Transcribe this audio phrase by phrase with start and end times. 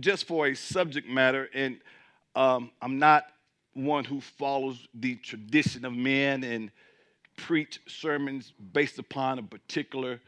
[0.00, 1.78] just for a subject matter, and
[2.34, 3.26] um, I'm not
[3.74, 6.70] one who follows the tradition of men and
[7.36, 10.20] preach sermons based upon a particular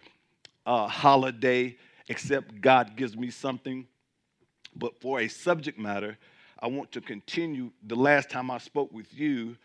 [0.66, 1.76] uh, holiday,
[2.08, 3.86] except God gives me something.
[4.74, 6.18] But for a subject matter,
[6.58, 7.70] I want to continue.
[7.86, 9.56] The last time I spoke with you,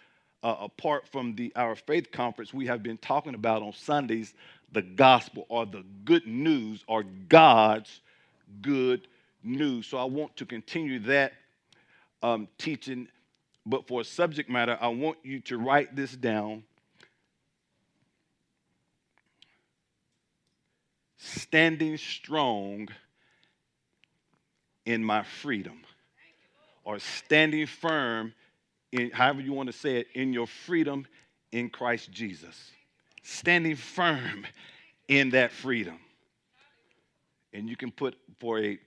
[0.44, 4.34] uh, apart from the Our Faith conference, we have been talking about on Sundays
[4.72, 8.02] the gospel or the good news or God's
[8.62, 9.08] good
[9.44, 9.88] news.
[9.88, 11.34] So I want to continue that
[12.24, 13.08] um, teaching.
[13.66, 16.64] But for subject matter, I want you to write this down.
[21.18, 22.90] Standing strong
[24.86, 25.84] in my freedom,
[26.84, 28.34] or standing firm
[28.92, 31.06] in, however you want to say it, in your freedom
[31.52, 32.72] in Christ Jesus.
[33.22, 34.48] Standing firm
[35.08, 36.00] in that freedom.
[37.54, 38.80] And you can put for a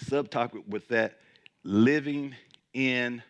[0.00, 1.18] subtopic with that
[1.64, 2.34] living
[2.74, 3.22] in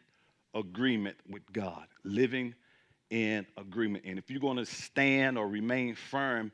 [0.54, 1.86] agreement with God.
[2.04, 2.54] Living
[3.10, 4.04] in agreement.
[4.06, 6.52] And if you're going to stand or remain firm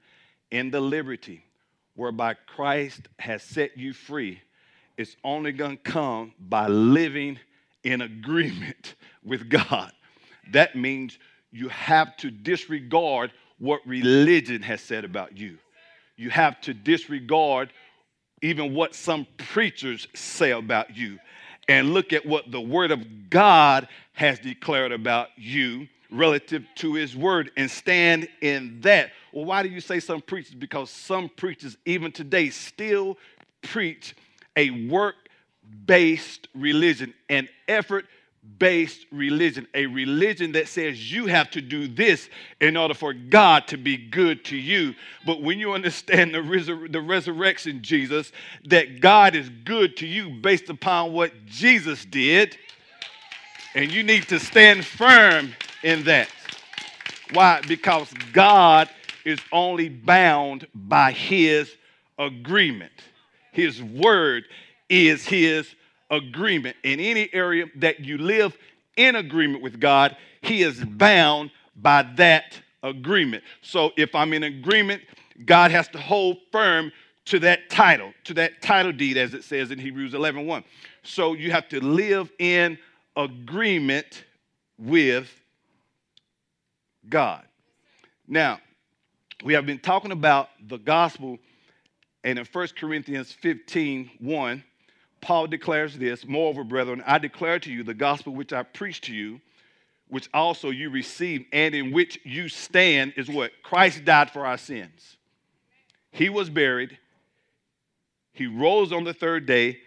[0.50, 1.44] in the liberty
[1.94, 4.40] whereby Christ has set you free,
[4.96, 7.38] it's only going to come by living
[7.84, 9.92] in agreement with God.
[10.52, 11.18] That means
[11.52, 15.58] you have to disregard what religion has said about you.
[16.16, 17.72] You have to disregard
[18.42, 21.18] even what some preachers say about you
[21.68, 27.16] and look at what the Word of God has declared about you relative to His
[27.16, 29.10] Word and stand in that.
[29.32, 30.54] Well, why do you say some preachers?
[30.54, 33.18] Because some preachers, even today, still
[33.62, 34.14] preach
[34.56, 35.16] a work
[35.86, 38.06] based religion, an effort
[38.58, 42.28] based religion, a religion that says you have to do this
[42.60, 44.94] in order for God to be good to you.
[45.26, 48.32] But when you understand the, resur- the resurrection, Jesus,
[48.66, 52.56] that God is good to you based upon what Jesus did,
[53.74, 56.28] and you need to stand firm in that.
[57.32, 57.60] Why?
[57.66, 58.88] Because God
[59.24, 61.70] is only bound by His
[62.18, 62.92] agreement,
[63.52, 64.44] His word
[64.88, 65.68] is His
[66.10, 66.76] agreement.
[66.82, 68.56] In any area that you live
[68.96, 73.44] in agreement with God, He is bound by that agreement.
[73.62, 75.02] So if I'm in agreement,
[75.44, 76.92] God has to hold firm
[77.26, 80.64] to that title, to that title deed, as it says in Hebrews 11 1.
[81.02, 82.78] So you have to live in
[83.16, 84.24] agreement
[84.78, 85.30] with
[87.08, 87.44] God.
[88.26, 88.60] Now,
[89.44, 91.38] we have been talking about the gospel,
[92.24, 94.64] and in 1 Corinthians 15 1,
[95.20, 99.14] Paul declares this Moreover, brethren, I declare to you the gospel which I preached to
[99.14, 99.40] you,
[100.08, 103.52] which also you received, and in which you stand, is what?
[103.62, 105.16] Christ died for our sins.
[106.10, 106.98] He was buried,
[108.32, 109.78] he rose on the third day,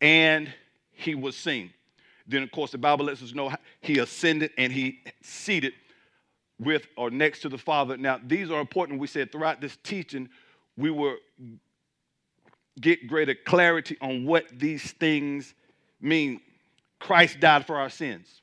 [0.00, 0.52] and
[0.92, 1.72] he was seen.
[2.26, 5.72] Then, of course, the Bible lets us know he ascended and he seated
[6.58, 7.96] with or next to the Father.
[7.96, 9.00] Now, these are important.
[9.00, 10.28] We said throughout this teaching,
[10.76, 11.16] we were
[12.78, 15.54] get greater clarity on what these things
[16.00, 16.40] mean.
[16.98, 18.42] Christ died for our sins.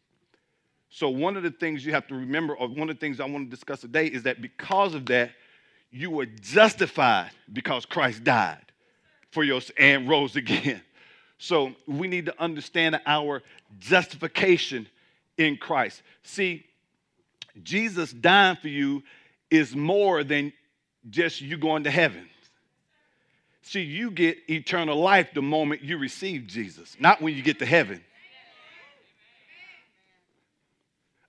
[0.90, 3.26] So, one of the things you have to remember, or one of the things I
[3.26, 5.32] want to discuss today, is that because of that,
[5.92, 8.66] you were justified because Christ died
[9.32, 10.82] for your sins and rose again.
[11.40, 13.44] So, we need to understand our
[13.78, 14.88] justification
[15.38, 16.02] in Christ.
[16.24, 16.66] See,
[17.62, 19.04] Jesus dying for you
[19.52, 20.52] is more than
[21.12, 22.28] just you going to heaven.
[23.68, 27.66] See, you get eternal life the moment you receive Jesus, not when you get to
[27.66, 28.02] heaven.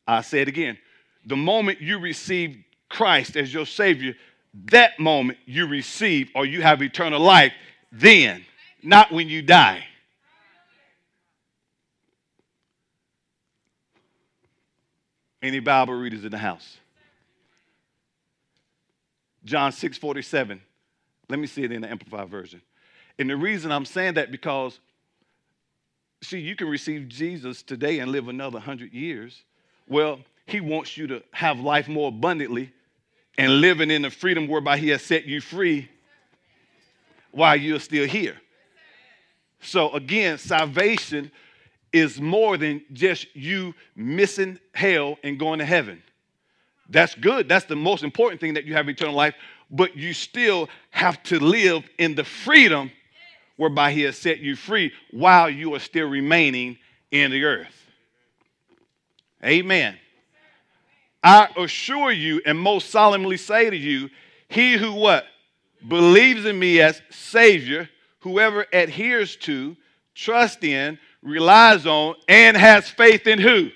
[0.06, 0.78] I say it again.
[1.26, 4.14] The moment you receive Christ as your Savior,
[4.66, 7.52] that moment you receive or you have eternal life,
[7.90, 8.44] then,
[8.84, 9.84] not when you die.
[15.42, 16.76] Any Bible readers in the house?
[19.44, 20.60] John 6 47.
[21.28, 22.62] Let me see it in the Amplified Version.
[23.18, 24.78] And the reason I'm saying that because,
[26.22, 29.42] see, you can receive Jesus today and live another 100 years.
[29.88, 32.72] Well, he wants you to have life more abundantly
[33.36, 35.88] and living in the freedom whereby he has set you free
[37.32, 38.36] while you're still here.
[39.60, 41.30] So, again, salvation
[41.92, 46.02] is more than just you missing hell and going to heaven.
[46.88, 47.48] That's good.
[47.48, 49.34] That's the most important thing that you have eternal life
[49.70, 52.90] but you still have to live in the freedom
[53.56, 56.78] whereby He has set you free while you are still remaining
[57.10, 57.74] in the earth.
[59.44, 59.96] Amen.
[61.22, 64.08] I assure you and most solemnly say to you,
[64.48, 65.26] he who what?
[65.86, 67.88] Believes in me as Savior,
[68.20, 69.76] whoever adheres to,
[70.14, 73.70] trusts in, relies on, and has faith in who?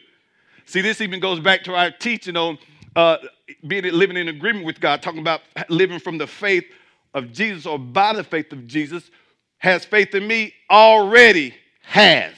[0.65, 2.59] See, this even goes back to our teaching on
[2.95, 3.19] uh,
[3.67, 6.65] being living in agreement with God, talking about living from the faith
[7.15, 9.11] of Jesus or by the faith of Jesus.
[9.59, 12.35] Has faith in me already has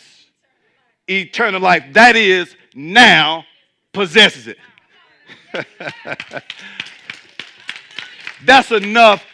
[1.08, 1.84] eternal life.
[1.92, 3.44] That is now
[3.92, 4.58] possesses it.
[8.44, 9.24] That's enough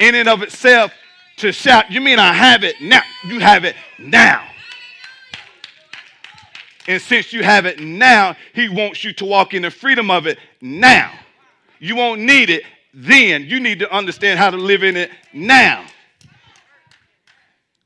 [0.00, 0.92] in and of itself
[1.38, 3.02] to shout, You mean I have it now?
[3.24, 4.46] You have it now.
[6.86, 10.26] And since you have it now, He wants you to walk in the freedom of
[10.26, 11.12] it now.
[11.78, 13.44] You won't need it then.
[13.44, 15.86] You need to understand how to live in it now.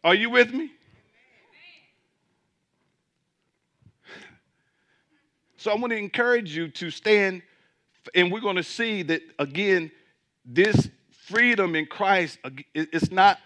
[0.04, 0.72] Are you with me?
[5.56, 7.42] So I want to encourage you to stand,
[8.14, 9.90] and we're going to see that again,
[10.44, 12.38] this freedom in Christ,
[12.74, 13.38] it's not,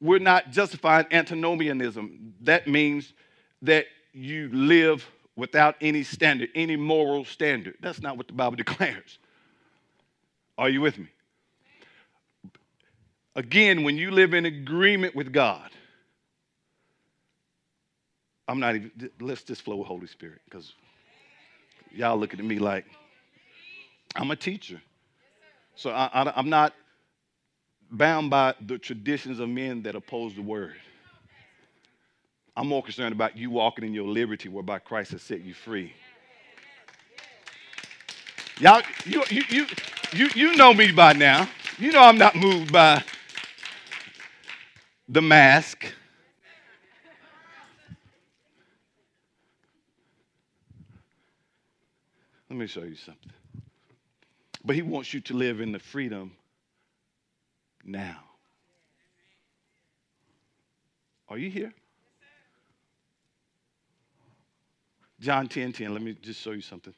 [0.00, 2.34] we're not justifying antinomianism.
[2.42, 3.12] That means
[3.66, 7.74] that you live without any standard, any moral standard.
[7.80, 9.18] That's not what the Bible declares.
[10.58, 11.08] Are you with me?
[13.34, 15.70] Again, when you live in agreement with God,
[18.48, 20.72] I'm not even, let's just flow with Holy Spirit because
[21.92, 22.86] y'all looking at me like
[24.14, 24.80] I'm a teacher.
[25.74, 26.72] So I, am not
[27.90, 30.76] bound by the traditions of men that oppose the word.
[32.56, 35.92] I'm more concerned about you walking in your liberty whereby Christ has set you free.
[38.58, 39.66] Y'all, you, you, you,
[40.14, 41.46] you, you know me by now.
[41.78, 43.04] You know I'm not moved by
[45.06, 45.84] the mask.
[52.48, 53.32] Let me show you something.
[54.64, 56.32] But he wants you to live in the freedom
[57.84, 58.20] now.
[61.28, 61.74] Are you here?
[65.26, 66.94] John 10 10, let me just show you something.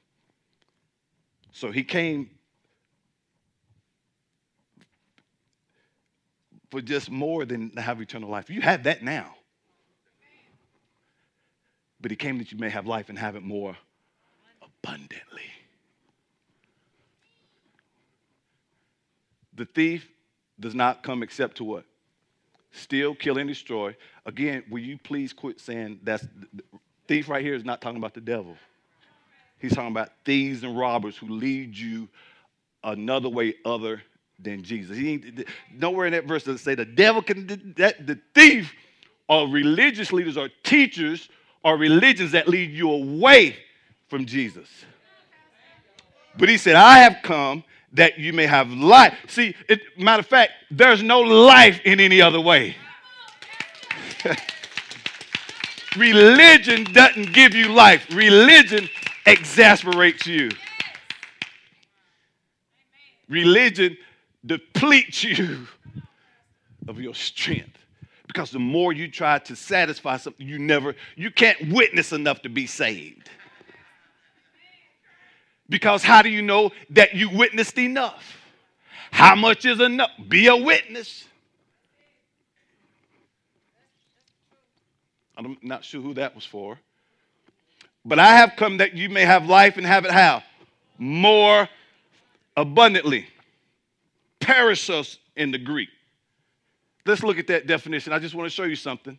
[1.51, 2.29] So he came
[6.71, 8.51] for just more than to have eternal life.
[8.51, 9.35] You have that now.
[12.03, 13.75] But he came that you may have life and have it more
[14.61, 15.49] abundantly.
[19.55, 20.07] The thief
[20.61, 21.87] does not come except to what?
[22.73, 23.97] Steal, kill, and destroy.
[24.27, 26.27] Again, will you please quit saying that's
[27.09, 28.57] thief right here is not talking about the devil.
[29.59, 32.09] He's talking about thieves and robbers who lead you
[32.85, 34.03] another way other
[34.39, 34.97] than Jesus.
[34.97, 38.73] He nowhere in that verse does it say the devil can that the thief
[39.29, 41.29] or religious leaders or teachers
[41.65, 43.57] or religions that lead you away
[44.09, 44.69] from Jesus.
[46.37, 47.65] But he said, I have come
[47.95, 49.15] that you may have life.
[49.27, 52.77] See, it, matter of fact, there's no life in any other way.
[55.99, 58.89] Religion doesn't give you life, religion
[59.27, 60.51] exasperates you.
[63.29, 63.97] Religion
[64.47, 65.67] depletes you
[66.87, 67.77] of your strength.
[68.27, 72.49] Because the more you try to satisfy something, you never, you can't witness enough to
[72.49, 73.31] be saved.
[75.69, 78.39] Because how do you know that you witnessed enough?
[79.11, 80.11] How much is enough?
[80.29, 81.25] Be a witness.
[85.39, 86.79] I'm not sure who that was for.
[88.05, 90.43] But I have come that you may have life and have it how?
[90.99, 91.69] More
[92.57, 93.27] abundantly.
[94.41, 95.89] Perissos in the Greek.
[97.07, 98.13] Let's look at that definition.
[98.13, 99.19] I just want to show you something.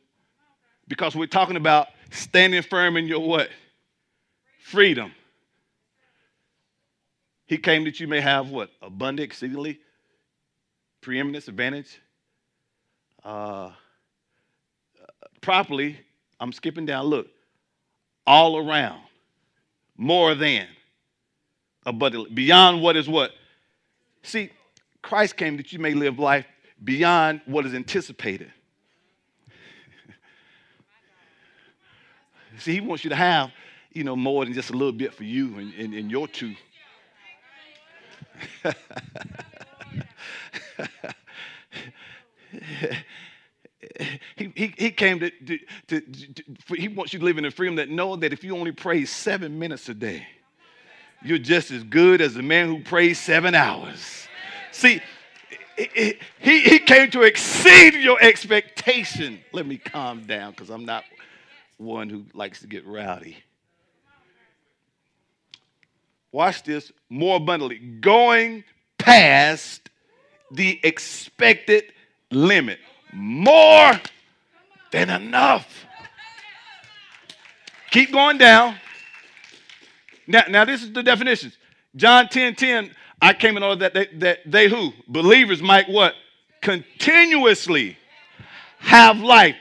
[0.88, 3.49] Because we're talking about standing firm in your what?
[4.61, 5.11] Freedom.
[7.45, 8.69] He came that you may have what?
[8.81, 9.79] Abundant, exceedingly,
[11.01, 11.99] preeminence, advantage.
[13.23, 13.71] Uh,
[15.41, 15.97] properly,
[16.39, 17.05] I'm skipping down.
[17.05, 17.27] Look,
[18.25, 19.01] all around,
[19.98, 20.67] more than,
[21.86, 23.31] abundantly, beyond what is what?
[24.24, 24.50] See,
[25.01, 26.46] Christ came that you may live life
[26.84, 28.51] beyond what is anticipated.
[32.60, 33.51] See, he wants you to have,
[33.93, 36.55] you know, more than just a little bit for you and, and, and your two.
[44.35, 46.43] he, he, he came to, to, to, to,
[46.75, 49.05] he wants you to live in the freedom that know that if you only pray
[49.05, 50.25] seven minutes a day,
[51.23, 54.27] you're just as good as the man who prays seven hours.
[54.71, 55.01] See,
[55.77, 59.39] he, he came to exceed your expectation.
[59.51, 61.03] Let me calm down because I'm not
[61.77, 63.37] one who likes to get rowdy
[66.31, 68.63] watch this, more abundantly, going
[68.97, 69.89] past
[70.51, 71.85] the expected
[72.31, 72.79] limit.
[73.13, 73.99] More
[74.91, 75.85] than enough.
[77.91, 78.75] Keep going down.
[80.27, 81.57] Now, now this is the definitions.
[81.95, 84.93] John 10 10, I came in order that they, that they who?
[85.07, 86.13] Believers might what?
[86.61, 87.97] Continuously
[88.79, 89.55] have life.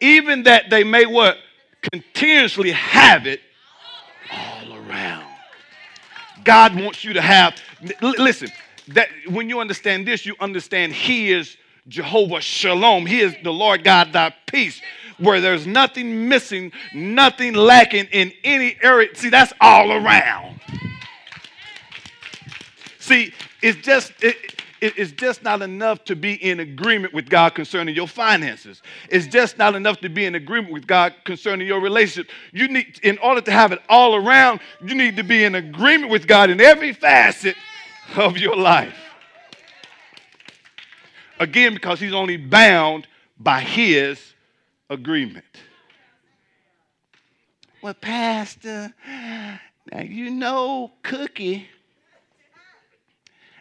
[0.00, 1.36] Even that they may what?
[1.92, 3.40] Continuously have it
[4.32, 5.26] all around.
[6.44, 7.60] God wants you to have,
[8.00, 8.50] listen,
[8.88, 11.56] that when you understand this, you understand He is
[11.88, 13.06] Jehovah Shalom.
[13.06, 14.80] He is the Lord God, thy peace
[15.18, 19.08] where there's nothing missing, nothing lacking in any area.
[19.14, 20.60] See, that's all around.
[22.98, 24.36] See, it's just it,
[24.80, 28.82] it's just not enough to be in agreement with God concerning your finances.
[29.08, 32.30] It's just not enough to be in agreement with God concerning your relationship.
[32.52, 36.10] You need, in order to have it all around, you need to be in agreement
[36.10, 37.56] with God in every facet
[38.16, 39.03] of your life.
[41.38, 43.06] Again, because He's only bound
[43.38, 44.34] by His
[44.88, 45.44] agreement.
[47.82, 51.68] Well, Pastor, now you know cookie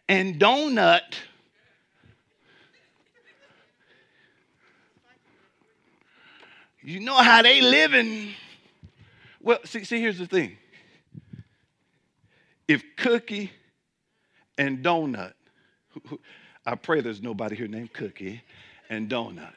[0.07, 1.01] and donut.
[6.81, 8.31] You know how they living.
[9.41, 10.57] Well, see, see, here's the thing.
[12.67, 13.51] If Cookie
[14.57, 15.33] and Donut,
[16.65, 18.41] I pray there's nobody here named Cookie
[18.89, 19.51] and Donut,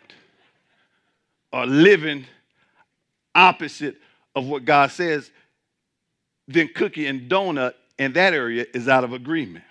[1.53, 2.25] are living
[3.35, 3.97] opposite
[4.35, 5.31] of what God says,
[6.49, 9.65] then cookie and donut in that area is out of agreement.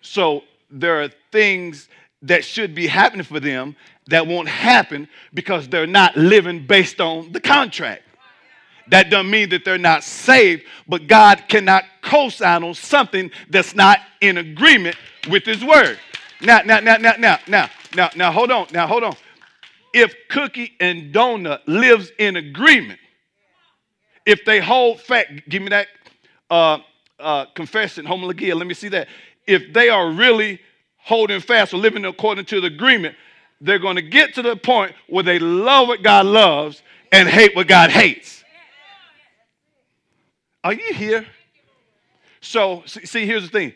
[0.00, 1.88] So there are things
[2.22, 3.76] that should be happening for them
[4.08, 8.02] that won't happen because they're not living based on the contract.
[8.88, 13.74] That doesn't mean that they're not saved, but God cannot co sign on something that's
[13.74, 14.96] not in agreement
[15.28, 15.98] with His word.
[16.40, 18.66] Now, now, now, now, now, now, now, now, hold on.
[18.72, 19.16] Now, hold on
[19.92, 23.00] if Cookie and Donut lives in agreement,
[24.26, 25.88] if they hold fast, give me that
[26.50, 26.78] uh,
[27.18, 29.08] uh, confession, homologia, let me see that.
[29.46, 30.60] If they are really
[30.98, 33.16] holding fast or living according to the agreement,
[33.60, 37.56] they're going to get to the point where they love what God loves and hate
[37.56, 38.44] what God hates.
[40.62, 41.26] Are you here?
[42.40, 43.72] So, see, here's the thing.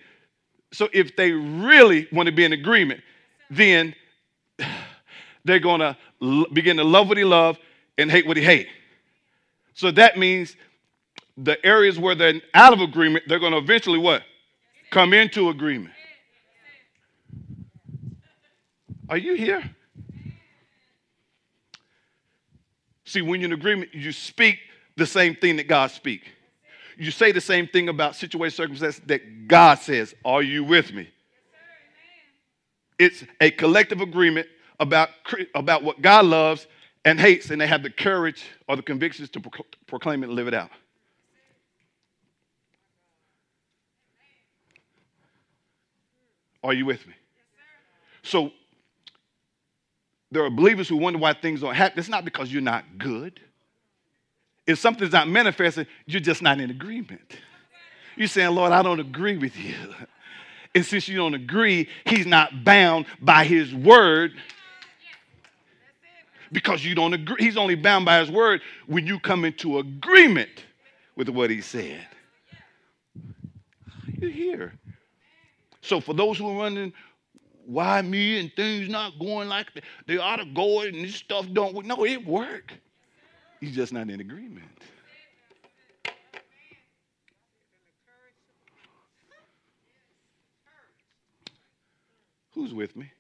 [0.73, 3.03] So, if they really want to be in agreement,
[3.51, 3.95] then
[5.45, 5.97] they're going to
[6.53, 7.61] begin to love what he loved
[7.99, 8.69] and hate what he hate.
[9.75, 10.57] So that means
[11.37, 14.23] the areas where they're out of agreement, they're going to eventually what?
[14.91, 15.95] Come into agreement.
[19.09, 19.63] Are you here?
[23.05, 24.59] See, when you're in agreement, you speak
[24.97, 26.27] the same thing that God speaks.
[26.97, 30.15] You say the same thing about situation, circumstances that God says.
[30.25, 31.09] Are you with me?
[32.99, 34.47] It's a collective agreement
[34.79, 35.09] about,
[35.55, 36.67] about what God loves
[37.05, 39.43] and hates, and they have the courage or the convictions to
[39.87, 40.71] proclaim it and live it out.
[46.63, 47.15] Are you with me?
[48.23, 48.53] So,
[50.31, 51.99] there are believers who wonder why things don't happen.
[51.99, 53.41] It's not because you're not good.
[54.67, 57.37] If something's not manifesting, you're just not in agreement.
[58.17, 59.75] You're saying, Lord, I don't agree with you.
[60.75, 64.33] And since you don't agree, He's not bound by His word
[66.53, 67.37] because you don't agree.
[67.39, 70.65] He's only bound by his word when you come into agreement
[71.17, 72.07] with what he said.
[74.19, 74.75] You're here.
[75.81, 76.93] So for those who are wondering
[77.65, 79.69] why me and things not going like
[80.07, 81.87] they, ought to go and this stuff don't work.
[81.87, 82.73] No, it work.
[83.63, 84.67] He's just not in agreement.
[92.55, 93.13] Who's with me?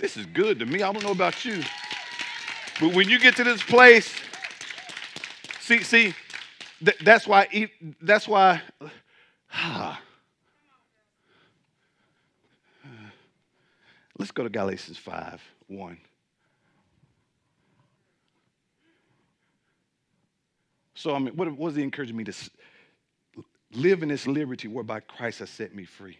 [0.00, 0.82] This is good to me.
[0.82, 1.62] I don't know about you.
[2.80, 4.12] But when you get to this place,
[5.60, 6.14] see, see,
[6.84, 7.70] th- that's why,
[8.02, 8.60] that's why,
[9.52, 10.02] ah.
[14.18, 15.98] Let's go to Galatians 5 1.
[20.94, 22.32] So, I mean, what, what is he encouraging me to
[23.72, 26.18] live in this liberty whereby Christ has set me free?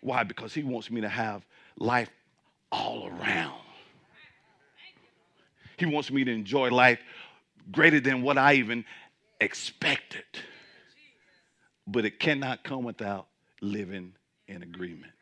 [0.00, 0.22] Why?
[0.22, 1.44] Because he wants me to have
[1.78, 2.10] life
[2.70, 3.60] all around.
[5.76, 7.00] He wants me to enjoy life
[7.70, 8.84] greater than what I even
[9.40, 10.24] expected.
[11.86, 13.26] But it cannot come without
[13.60, 14.14] living
[14.46, 15.12] in agreement.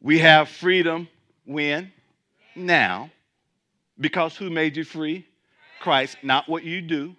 [0.00, 1.08] We have freedom
[1.44, 1.92] when?
[2.54, 3.10] Now.
[3.98, 5.26] Because who made you free?
[5.80, 7.16] Christ, not what you do.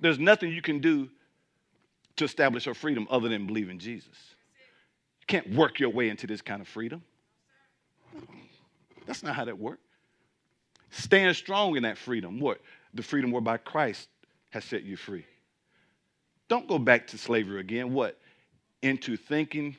[0.00, 1.08] There's nothing you can do
[2.16, 4.16] to establish your freedom other than believe in Jesus.
[5.20, 7.02] You can't work your way into this kind of freedom.
[9.06, 9.82] That's not how that works.
[10.90, 12.40] Stand strong in that freedom.
[12.40, 12.60] What?
[12.94, 14.08] The freedom whereby Christ
[14.50, 15.24] has set you free.
[16.48, 17.92] Don't go back to slavery again.
[17.92, 18.18] What?
[18.82, 19.76] Into thinking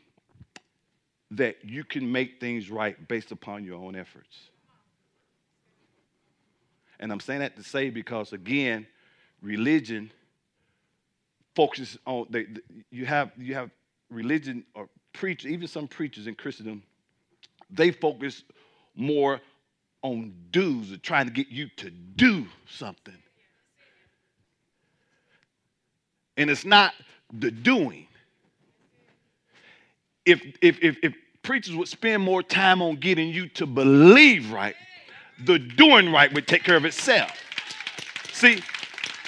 [1.32, 4.50] that you can make things right based upon your own efforts.
[7.00, 8.88] And I'm saying that to say because, again,
[9.42, 10.12] religion
[11.56, 12.48] focuses on, they,
[12.92, 13.70] you, have, you have
[14.10, 16.84] religion or preach, even some preachers in Christendom,
[17.70, 18.44] they focus
[18.96, 19.40] more
[20.02, 23.18] on do's trying to get you to do something.
[26.38, 26.94] And it's not
[27.34, 28.08] the doing.
[30.26, 34.76] If, if, if, if preachers would spend more time on getting you to believe right,
[35.44, 37.32] the doing right would take care of itself.
[38.34, 38.62] See,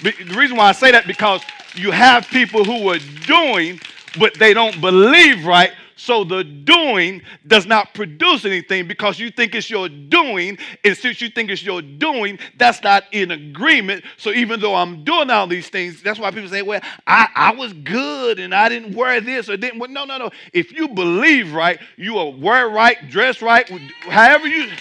[0.02, 1.42] the reason why I say that because
[1.76, 3.80] you have people who are doing,
[4.20, 5.72] but they don't believe right,
[6.02, 10.58] so the doing does not produce anything because you think it's your doing.
[10.84, 14.04] And since you think it's your doing, that's not in agreement.
[14.18, 17.52] So even though I'm doing all these things, that's why people say, well, I, I
[17.54, 19.78] was good and I didn't wear this or didn't.
[19.78, 20.32] Well, no, no, no.
[20.54, 23.70] If you believe right, you will wear right, dress right,
[24.10, 24.72] however you.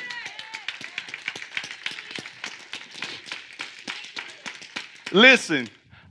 [5.12, 5.69] Listen,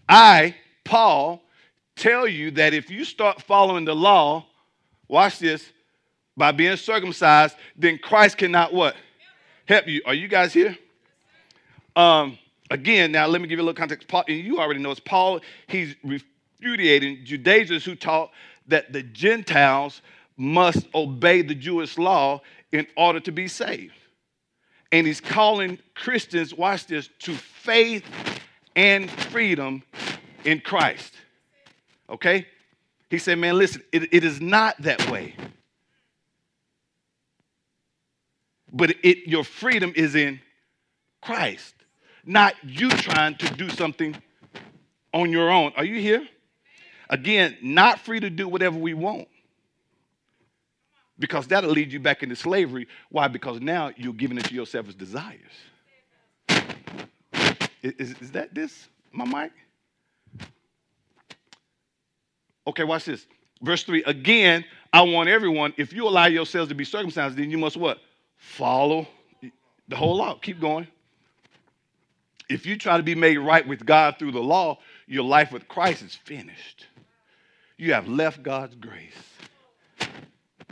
[0.08, 1.42] I, Paul,
[1.96, 4.46] tell you that if you start following the law,
[5.10, 5.70] watch this,
[6.38, 8.96] by being circumcised, then Christ cannot what?
[9.66, 10.02] Help you.
[10.06, 10.78] Are you guys here?
[11.96, 12.40] Um,
[12.72, 14.08] again, now let me give you a little context.
[14.08, 18.32] Paul, and you already know it's Paul, he's refuting Judaizers who taught
[18.68, 20.02] that the Gentiles
[20.38, 23.94] must obey the Jewish law in order to be saved.
[24.92, 28.06] And he's calling Christians, watch this, to faith
[28.76, 29.84] and freedom
[30.46, 31.14] in Christ.
[32.10, 32.48] Okay?
[33.10, 35.36] He said, Man, listen, it, it is not that way.
[38.72, 40.40] But it, your freedom is in
[41.22, 41.74] Christ,
[42.24, 44.16] not you trying to do something
[45.14, 45.74] on your own.
[45.76, 46.28] Are you here?
[47.10, 49.28] Again, not free to do whatever we want.
[51.18, 52.88] Because that'll lead you back into slavery.
[53.10, 53.28] Why?
[53.28, 55.52] Because now you're giving it to yourself as desires.
[57.82, 58.88] Is, is that this?
[59.12, 59.52] My mic?
[62.70, 63.26] Okay, watch this.
[63.62, 67.58] Verse 3 again, I want everyone, if you allow yourselves to be circumcised, then you
[67.58, 68.00] must what?
[68.38, 69.08] Follow
[69.88, 70.36] the whole law.
[70.36, 70.88] Keep going.
[72.48, 75.68] If you try to be made right with God through the law, your life with
[75.68, 76.88] Christ is finished.
[77.78, 79.14] You have left God's grace.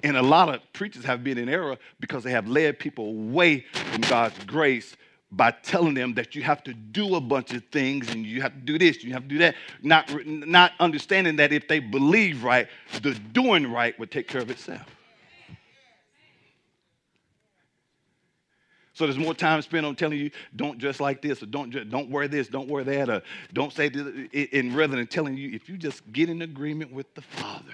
[0.03, 3.65] And a lot of preachers have been in error because they have led people away
[3.73, 4.95] from God's grace
[5.31, 8.53] by telling them that you have to do a bunch of things and you have
[8.53, 12.43] to do this, you have to do that, not, not understanding that if they believe
[12.43, 12.67] right,
[13.01, 14.85] the doing right would take care of itself.
[18.93, 22.09] So there's more time spent on telling you don't dress like this or don't don't
[22.09, 23.21] wear this, don't wear that, or
[23.53, 27.13] don't say this, and rather than telling you if you just get in agreement with
[27.13, 27.73] the Father.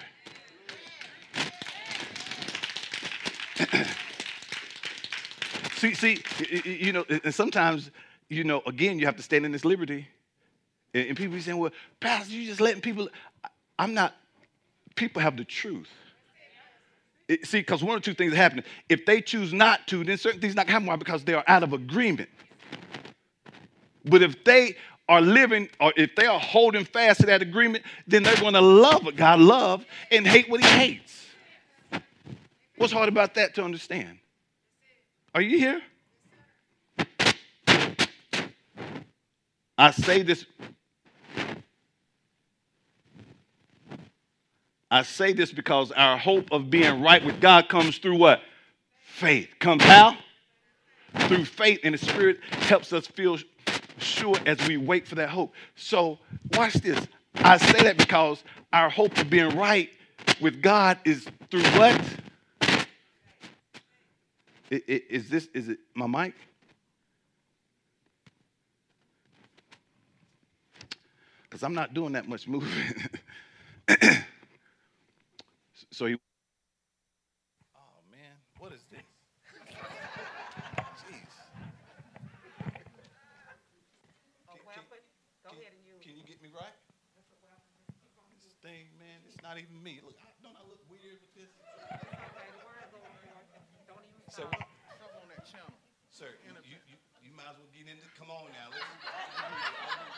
[5.92, 7.90] See, see, you know, and sometimes,
[8.30, 10.08] you know, again, you have to stand in this liberty.
[10.94, 13.08] And people be saying, well, Pastor, you just letting people.
[13.78, 14.14] I'm not,
[14.94, 15.90] people have the truth.
[17.28, 18.64] It, see, because one or two things are happening.
[18.88, 20.86] If they choose not to, then certain things not happen.
[20.86, 20.96] Why?
[20.96, 22.30] Because they are out of agreement.
[24.06, 28.22] But if they are living, or if they are holding fast to that agreement, then
[28.22, 31.26] they're going to love what God loves and hate what He hates.
[32.78, 34.18] What's hard about that to understand?
[35.34, 35.82] Are you here?
[39.76, 40.46] I say this.
[44.90, 48.42] I say this because our hope of being right with God comes through what?
[49.02, 49.48] Faith.
[49.58, 50.16] Comes how?
[51.26, 53.38] Through faith, and the Spirit helps us feel
[53.98, 55.52] sure as we wait for that hope.
[55.74, 56.20] So,
[56.52, 57.08] watch this.
[57.36, 59.90] I say that because our hope of being right
[60.40, 62.00] with God is through what?
[64.86, 66.34] Is this, is it my mic?
[71.42, 72.68] Because I'm not doing that much moving.
[75.92, 76.16] so he,
[77.76, 79.00] oh man, what is this?
[80.98, 81.30] Jeez.
[84.48, 84.82] Can,
[85.44, 85.58] can,
[86.02, 86.74] can you get me right?
[88.42, 90.00] This thing, man, it's not even me.
[90.04, 91.50] Look, don't I look weird with this?
[94.34, 94.66] Say what?
[94.98, 95.70] Come on that channel.
[96.10, 98.00] Sir, you, you, you might as well get in.
[98.16, 98.72] Come on now.
[98.72, 100.13] Come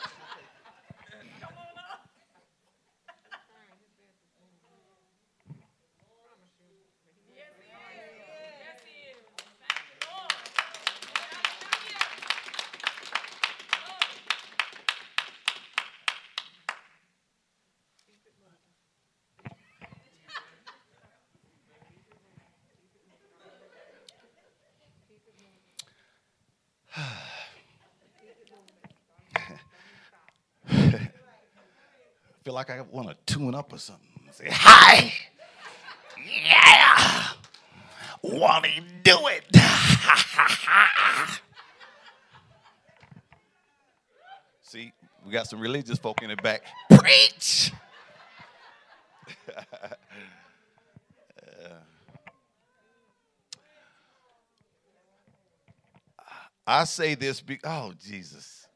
[32.47, 34.07] feel like I want to tune up or something.
[34.31, 35.11] Say, hi.
[36.45, 37.23] Yeah.
[38.21, 39.43] Want to do it?
[44.61, 44.93] See,
[45.25, 46.61] we got some religious folk in the back.
[46.89, 47.73] Preach.
[56.65, 58.66] I say this, be- oh, Jesus.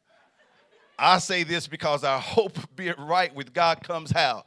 [1.03, 4.45] I say this because our hope of being right with God comes how?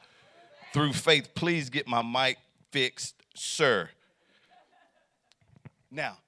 [0.72, 1.34] Through faith.
[1.34, 2.38] Please get my mic
[2.70, 3.90] fixed, sir.
[5.90, 6.18] Now,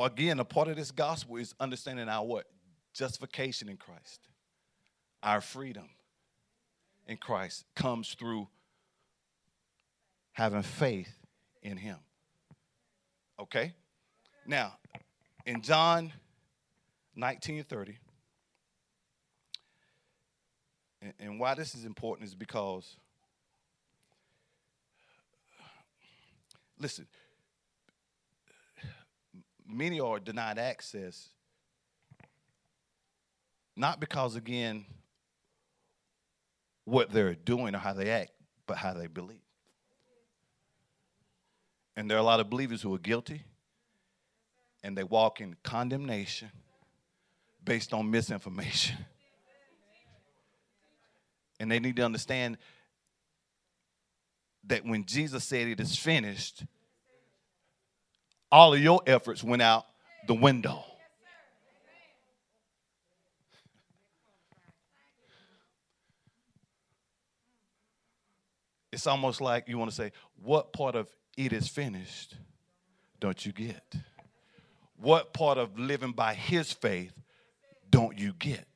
[0.00, 2.46] again, a part of this gospel is understanding our what?
[2.94, 4.20] Justification in Christ.
[5.22, 5.88] Our freedom
[7.08, 8.46] in Christ comes through
[10.32, 11.12] having faith
[11.62, 11.96] in Him.
[13.40, 13.72] Okay?
[14.46, 14.74] Now,
[15.44, 16.12] in John
[17.16, 17.96] 19 30,
[21.00, 22.96] and, and why this is important is because,
[26.78, 27.06] listen,
[29.66, 31.30] many are denied access,
[33.74, 34.84] not because, again,
[36.84, 38.32] what they're doing or how they act,
[38.66, 39.40] but how they believe.
[41.96, 43.42] And there are a lot of believers who are guilty
[44.84, 46.50] and they walk in condemnation
[47.66, 48.96] based on misinformation.
[51.58, 52.58] And they need to understand
[54.66, 56.64] that when Jesus said it is finished,
[58.52, 59.86] all of your efforts went out
[60.26, 60.84] the window.
[68.92, 72.36] It's almost like you want to say, What part of it is finished
[73.20, 73.94] don't you get?
[74.98, 77.12] What part of living by his faith
[77.90, 78.66] don't you get?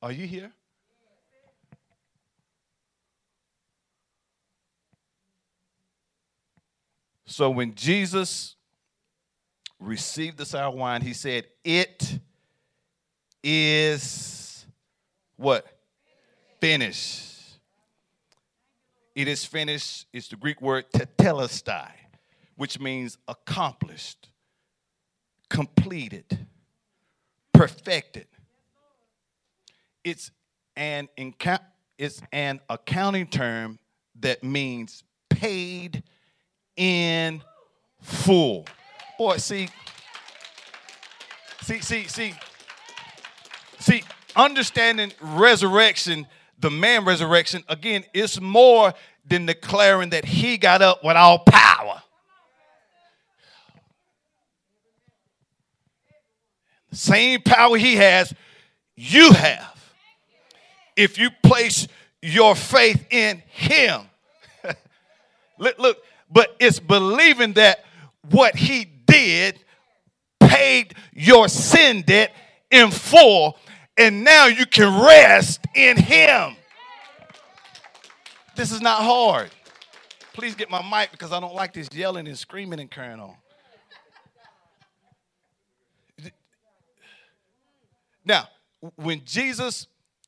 [0.00, 0.52] Are you here?
[7.26, 8.56] So when Jesus
[9.78, 12.18] received the sour wine, he said, It
[13.42, 14.66] is
[15.36, 15.66] what?
[16.60, 17.58] Finished.
[19.14, 20.06] It is finished.
[20.12, 21.90] It's the Greek word tetelestai
[22.56, 24.28] which means accomplished,
[25.48, 26.41] completed,
[27.52, 28.26] perfected.
[30.04, 30.30] It's
[30.76, 33.78] an, it's an accounting term
[34.20, 36.02] that means paid
[36.76, 37.42] in
[38.00, 38.66] full.
[39.18, 39.68] Boy, see,
[41.62, 42.34] see, see, see,
[43.78, 44.02] see,
[44.34, 46.26] understanding resurrection,
[46.58, 48.92] the man resurrection, again, it's more
[49.24, 51.71] than declaring that he got up with all power.
[56.92, 58.32] Same power he has,
[58.96, 59.92] you have.
[60.96, 61.88] If you place
[62.20, 64.02] your faith in him.
[65.58, 65.98] look,
[66.30, 67.84] but it's believing that
[68.30, 69.58] what he did
[70.40, 72.32] paid your sin debt
[72.70, 73.58] in full,
[73.96, 76.56] and now you can rest in him.
[78.54, 79.50] This is not hard.
[80.34, 83.34] Please get my mic because I don't like this yelling and screaming and carrying on.
[88.24, 88.48] Now,
[88.96, 89.86] when Jesus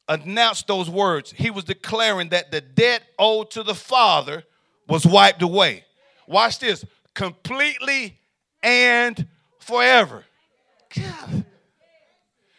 [0.09, 4.45] announced those words, he was declaring that the debt owed to the Father
[4.89, 5.85] was wiped away.
[6.27, 8.19] Watch this completely
[8.63, 9.27] and
[9.59, 10.25] forever.
[10.95, 11.45] God.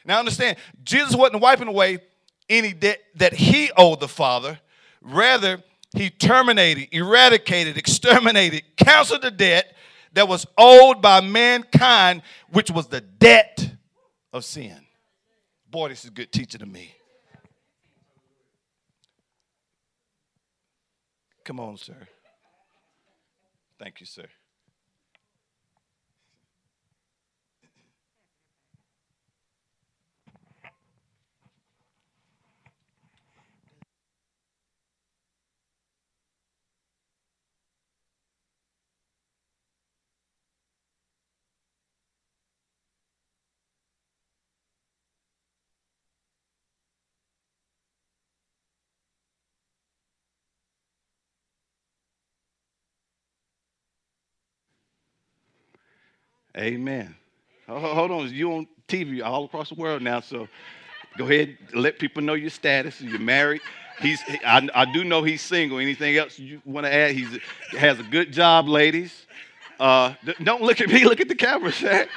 [0.05, 1.99] Now, understand, Jesus wasn't wiping away
[2.49, 4.59] any debt that he owed the Father.
[5.01, 5.63] Rather,
[5.95, 9.73] he terminated, eradicated, exterminated, canceled the debt
[10.13, 12.21] that was owed by mankind,
[12.51, 13.71] which was the debt
[14.31, 14.84] of sin.
[15.75, 16.95] Boy, this is a good teaching to me.
[21.43, 22.07] Come on, sir.
[23.77, 24.23] Thank you, sir.
[56.57, 57.15] Amen.
[57.67, 60.47] hold on, you on TV all across the world now, so
[61.17, 63.01] go ahead, let people know your status.
[63.01, 63.61] You're married.
[63.99, 65.79] He's, I, I do know he's single.
[65.79, 67.11] Anything else you want to add?
[67.11, 67.25] He
[67.77, 69.25] has a good job, ladies.
[69.79, 70.13] Uh,
[70.43, 71.03] don't look at me.
[71.03, 72.07] Look at the camera, Shaq.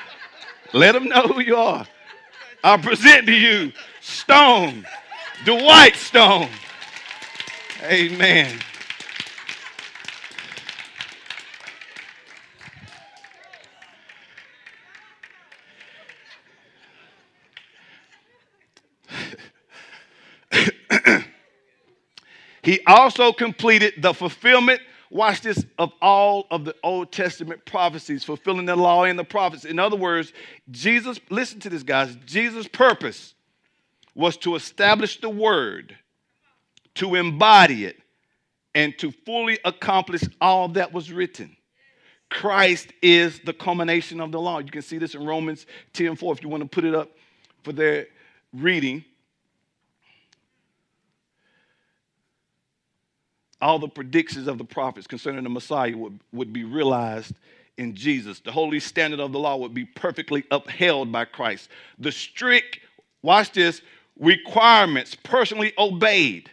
[0.72, 1.86] Let them know who you are.
[2.62, 4.86] I present to you Stone,
[5.46, 6.48] white stone.
[7.84, 8.58] Amen.
[22.68, 28.66] He also completed the fulfillment watch this, of all of the Old Testament prophecies, fulfilling
[28.66, 29.64] the law and the prophets.
[29.64, 30.34] In other words,
[30.70, 33.32] Jesus, listen to this, guys, Jesus' purpose
[34.14, 35.96] was to establish the word,
[36.96, 37.96] to embody it,
[38.74, 41.56] and to fully accomplish all that was written.
[42.28, 44.58] Christ is the culmination of the law.
[44.58, 47.12] You can see this in Romans 10 4 if you want to put it up
[47.62, 48.08] for their
[48.52, 49.06] reading.
[53.60, 57.34] All the predictions of the prophets concerning the Messiah would, would be realized
[57.76, 58.40] in Jesus.
[58.40, 61.68] The holy standard of the law would be perfectly upheld by Christ.
[61.98, 62.80] The strict,
[63.22, 63.82] watch this,
[64.18, 66.50] requirements personally obeyed.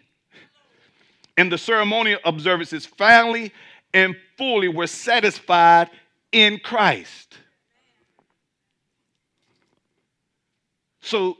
[1.37, 3.51] And the ceremonial observances finally
[3.93, 5.89] and fully were satisfied
[6.31, 7.37] in Christ.
[11.01, 11.37] So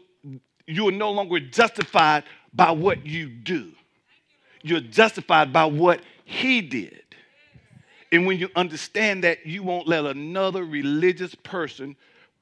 [0.67, 2.23] you are no longer justified
[2.53, 3.71] by what you do
[4.65, 7.03] you're justified by what he did.
[8.11, 11.95] And when you understand that, you won't let another religious person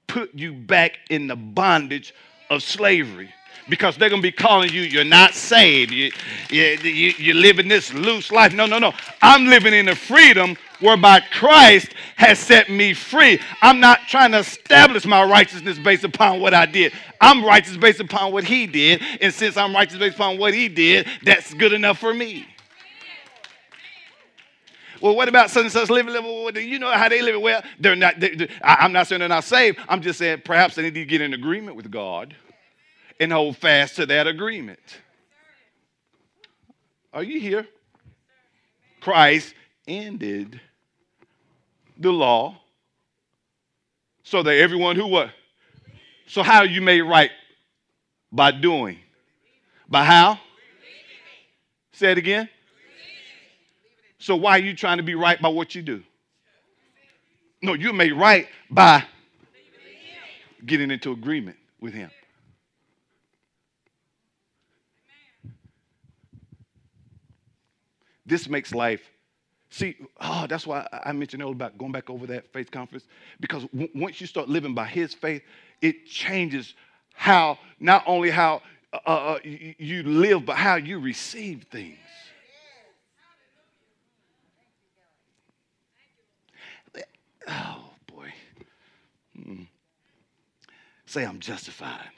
[0.08, 2.14] put you back in the bondage
[2.50, 3.34] of slavery
[3.70, 5.92] because they're going to be calling you, you're not saved.
[5.92, 6.12] You,
[6.50, 8.54] you, you, you're living this loose life.
[8.54, 8.94] No, no, no.
[9.22, 13.40] I'm living in the freedom whereby Christ has set me free.
[13.62, 16.94] I'm not trying to establish my righteousness based upon what I did.
[17.22, 19.02] I'm righteous based upon what he did.
[19.22, 22.48] And since I'm righteous based upon what he did, that's good enough for me.
[25.02, 26.14] Well, what about such and such living?
[26.14, 27.42] Living you know how they live?
[27.42, 28.22] Well, they're not.
[28.22, 29.78] They, I'm not saying they're not saved.
[29.90, 32.34] I'm just saying perhaps they need to get in agreement with God
[33.20, 34.80] and hold fast to that agreement.
[37.14, 37.68] Are you here?
[39.02, 39.54] Christ
[39.88, 40.60] ended
[41.98, 42.58] the law
[44.24, 45.30] so that everyone who what?
[46.28, 47.32] So how you made right?
[48.32, 48.98] By doing.
[49.88, 50.40] By how?
[51.92, 52.50] Say it again.
[54.18, 56.02] So why are you trying to be right by what you do?
[57.62, 59.04] No, you're made right by
[60.66, 62.10] getting into agreement with him.
[68.26, 69.02] This makes life.
[69.70, 73.06] See, oh, that's why I mentioned earlier about going back over that faith conference.
[73.40, 75.42] Because w- once you start living by His faith,
[75.82, 76.76] it changes
[77.14, 78.62] how, not only how
[78.94, 81.98] uh, uh, uh you live, but how you receive things.
[87.48, 88.32] Oh, boy.
[89.36, 89.64] Hmm.
[91.06, 92.12] Say, I'm justified, justified.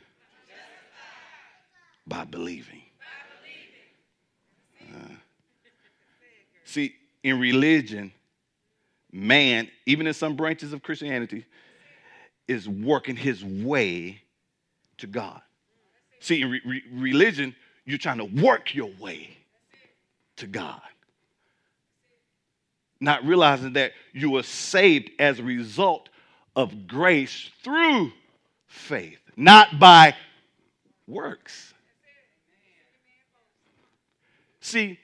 [2.05, 2.83] by believing.
[2.99, 5.11] By believing.
[5.11, 5.15] Uh,
[6.75, 8.11] See, in religion,
[9.09, 11.45] man, even in some branches of Christianity,
[12.49, 14.21] is working his way
[14.97, 15.39] to God.
[16.19, 19.37] See, in re- re- religion, you're trying to work your way
[20.35, 20.81] to God.
[22.99, 26.09] Not realizing that you were saved as a result
[26.57, 28.11] of grace through
[28.67, 30.13] faith, not by
[31.07, 31.73] works.
[34.59, 34.99] See,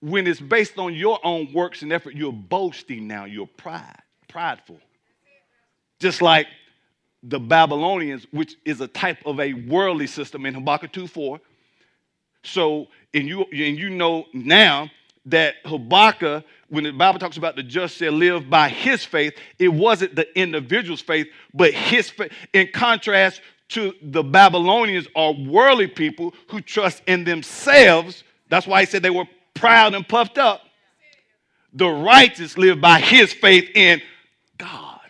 [0.00, 4.78] when it's based on your own works and effort, you're boasting now, you're pride, prideful.
[5.98, 6.46] Just like
[7.22, 11.40] the Babylonians, which is a type of a worldly system in Habakkuk 2:4.
[12.44, 14.90] So, and you and you know now
[15.26, 19.68] that Habakkuk, when the Bible talks about the just shall live by his faith, it
[19.68, 22.32] wasn't the individual's faith, but his faith.
[22.52, 28.24] In contrast to the Babylonians are worldly people who trust in themselves.
[28.48, 29.26] That's why he said they were
[29.58, 30.62] proud and puffed up.
[31.72, 34.00] The righteous live by his faith in
[34.56, 35.00] God.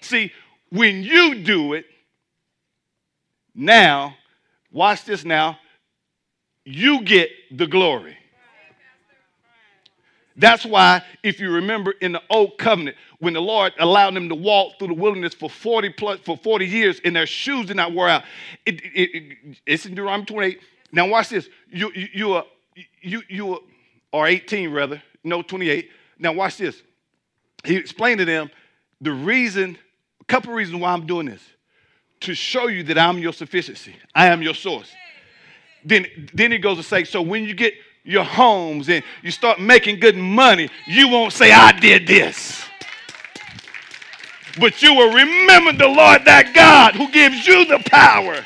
[0.00, 0.32] See,
[0.70, 1.86] when you do it,
[3.54, 4.16] now,
[4.72, 5.58] watch this now,
[6.64, 8.16] you get the glory.
[10.36, 14.34] That's why, if you remember in the old covenant, when the Lord allowed them to
[14.34, 17.94] walk through the wilderness for 40 plus for 40 years and their shoes did not
[17.94, 18.24] wear out,
[18.66, 20.60] it, it, it, it's in Deuteronomy 28.
[20.90, 21.48] Now watch this.
[21.70, 22.44] You, you, you are
[23.00, 23.58] you, you
[24.12, 25.90] are 18 rather, no, 28.
[26.18, 26.82] Now watch this.
[27.64, 28.50] He explained to them
[29.00, 29.78] the reason,
[30.20, 31.42] a couple reasons why I'm doing this.
[32.20, 33.94] To show you that I'm your sufficiency.
[34.14, 34.90] I am your source.
[35.84, 39.60] Then, then he goes to say, so when you get your homes and you start
[39.60, 42.64] making good money, you won't say, I did this.
[44.58, 48.44] but you will remember the Lord that God who gives you the power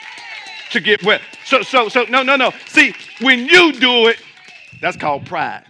[0.70, 1.20] to get well.
[1.44, 2.52] So, so, so, no, no, no.
[2.66, 4.18] See, when you do it,
[4.80, 5.64] that's called pride.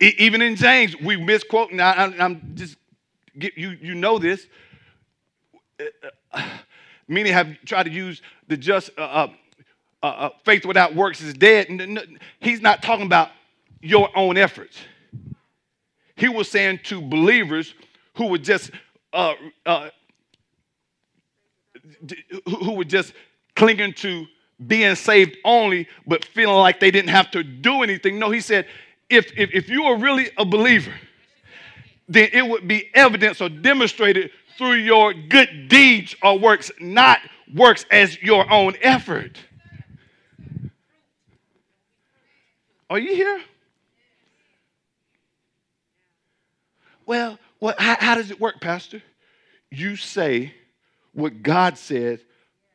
[0.00, 1.72] E- even in James, we misquote.
[1.72, 2.76] Now, I, am just
[3.38, 3.70] get, you.
[3.80, 4.46] You know this.
[7.08, 9.28] many have tried to use the just uh, uh,
[10.02, 11.68] uh, uh faith without works is dead.
[12.40, 13.30] He's not talking about
[13.80, 14.78] your own efforts.
[16.16, 17.74] He was saying to believers
[18.14, 18.70] who were just
[19.12, 19.90] uh, uh,
[22.46, 23.12] who were just
[23.54, 24.26] clinging to
[24.66, 28.18] being saved only, but feeling like they didn't have to do anything.
[28.18, 28.66] No, he said,
[29.10, 30.94] if, if, if you are really a believer,
[32.08, 37.20] then it would be evidence or demonstrated through your good deeds or works, not
[37.54, 39.38] works as your own effort.
[42.88, 43.40] Are you here?
[47.04, 49.02] Well, what, how, how does it work, Pastor?
[49.70, 50.54] You say
[51.16, 52.20] what God says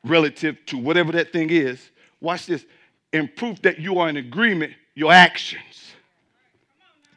[0.03, 1.79] relative to whatever that thing is.
[2.19, 2.65] Watch this.
[3.13, 5.93] And proof that you are in agreement, your actions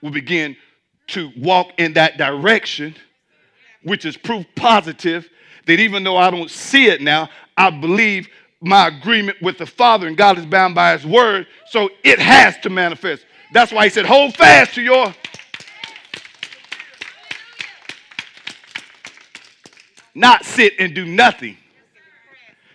[0.03, 0.57] will begin
[1.09, 2.95] to walk in that direction,
[3.83, 5.29] which is proof positive
[5.67, 8.29] that even though I don't see it now, I believe
[8.61, 12.59] my agreement with the Father and God is bound by His word, so it has
[12.59, 13.25] to manifest.
[13.53, 15.15] That's why He said, hold fast to your.
[20.14, 21.57] Not sit and do nothing.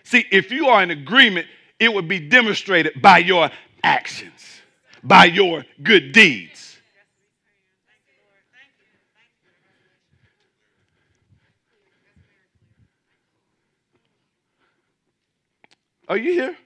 [0.03, 1.47] See, if you are in agreement,
[1.79, 3.49] it would be demonstrated by your
[3.83, 4.61] actions,
[5.03, 6.77] by your good deeds.
[16.07, 16.57] Are you here?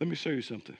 [0.00, 0.76] Let me show you something.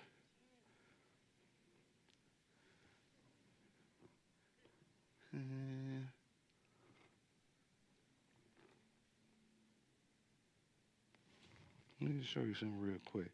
[12.00, 13.30] Let me show you something real quick.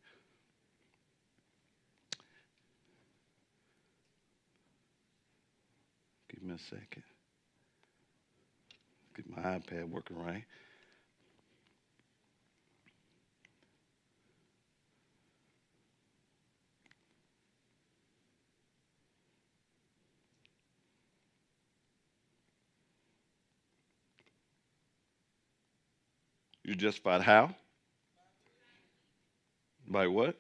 [6.28, 7.04] Give me a second.
[9.16, 10.44] Get my iPad working right.
[26.66, 27.54] You're justified how?
[29.86, 30.34] By what?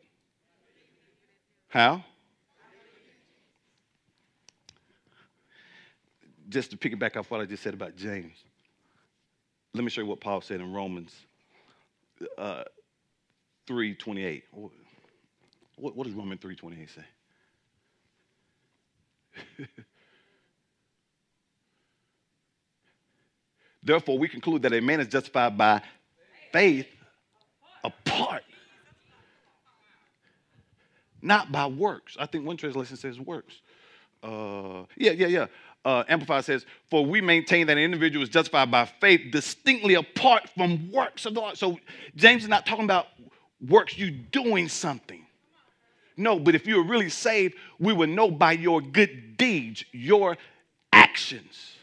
[1.68, 2.04] How?
[6.48, 8.34] Just to piggyback off what I just said about James,
[9.72, 11.14] let me show you what Paul said in Romans
[12.36, 12.64] uh,
[13.68, 14.42] 3.28.
[15.76, 17.04] What, what does Romans 3.28 say?
[23.80, 25.82] Therefore, we conclude that a man is justified by
[26.52, 26.86] faith
[27.84, 28.42] apart,
[31.22, 32.16] not by works.
[32.18, 33.60] I think one translation says works.
[34.22, 35.46] Uh, yeah, yeah, yeah.
[35.84, 40.50] Uh, Amplified says, For we maintain that an individual is justified by faith distinctly apart
[40.56, 41.54] from works of the law.
[41.54, 41.78] So
[42.16, 43.06] James is not talking about
[43.60, 45.24] works, you doing something.
[46.16, 50.36] No, but if you are really saved, we will know by your good deeds, your
[50.92, 51.75] actions.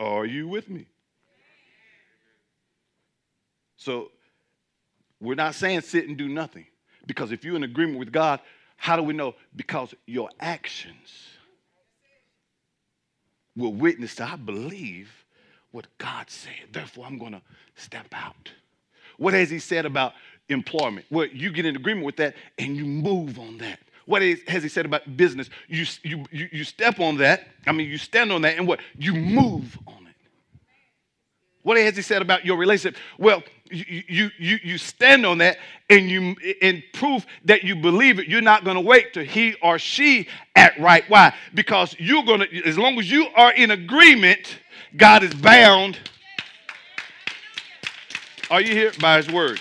[0.00, 0.86] Are you with me?
[3.76, 4.10] So
[5.20, 6.66] we're not saying sit and do nothing.
[7.06, 8.40] Because if you're in agreement with God,
[8.76, 9.34] how do we know?
[9.54, 11.28] Because your actions
[13.54, 15.10] will witness to, I believe
[15.70, 16.72] what God said.
[16.72, 17.42] Therefore, I'm going to
[17.74, 18.50] step out.
[19.18, 20.14] What has He said about
[20.48, 21.04] employment?
[21.10, 23.80] Well, you get in agreement with that and you move on that.
[24.10, 25.48] What has he said about business?
[25.68, 27.46] You, you, you, step on that.
[27.64, 28.80] I mean, you stand on that, and what?
[28.98, 30.16] You move on it.
[31.62, 33.00] What has he said about your relationship?
[33.18, 35.58] Well, you, you, you, you stand on that
[35.88, 39.54] and you in proof that you believe it, you're not going to wait till he
[39.62, 41.04] or she act right.
[41.06, 41.32] Why?
[41.54, 44.58] Because you're going to, as long as you are in agreement,
[44.96, 46.00] God is bound.
[48.50, 48.90] Are you here?
[49.00, 49.60] By his word.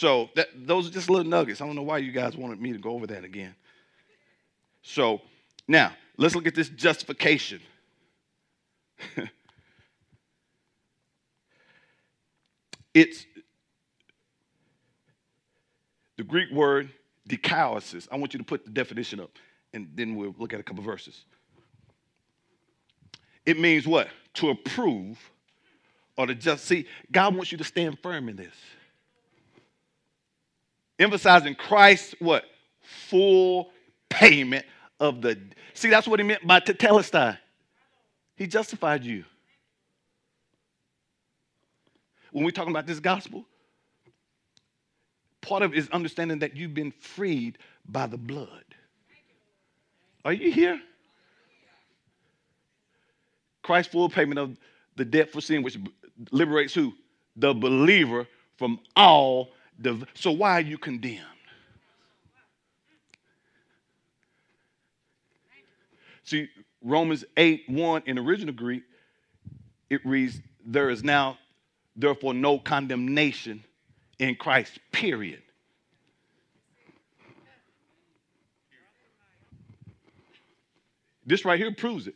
[0.00, 1.60] So that, those are just little nuggets.
[1.60, 3.54] I don't know why you guys wanted me to go over that again.
[4.80, 5.20] So
[5.68, 7.60] now let's look at this justification.
[12.94, 13.26] it's
[16.16, 16.88] the Greek word
[17.28, 18.08] dikaiosis.
[18.10, 19.32] I want you to put the definition up.
[19.74, 21.26] and then we'll look at a couple verses.
[23.44, 24.08] It means what?
[24.36, 25.18] To approve
[26.16, 26.86] or to just see.
[27.12, 28.54] God wants you to stand firm in this.
[31.00, 32.44] Emphasizing Christ's what?
[32.82, 33.70] Full
[34.10, 34.66] payment
[35.00, 35.38] of the.
[35.72, 37.38] See, that's what he meant by tetelestai.
[38.36, 39.24] He justified you.
[42.32, 43.46] When we're talking about this gospel,
[45.40, 48.64] part of it is understanding that you've been freed by the blood.
[50.24, 50.80] Are you here?
[53.62, 54.58] Christ's full payment of
[54.96, 55.78] the debt for sin, which
[56.30, 56.92] liberates who?
[57.36, 58.26] The believer
[58.58, 59.52] from all.
[60.14, 61.24] So why are you condemned?
[66.24, 66.48] See,
[66.82, 68.82] Romans 8 1 in original Greek,
[69.88, 71.38] it reads, There is now,
[71.96, 73.64] therefore, no condemnation
[74.18, 75.42] in Christ, period.
[81.26, 82.14] This right here proves it.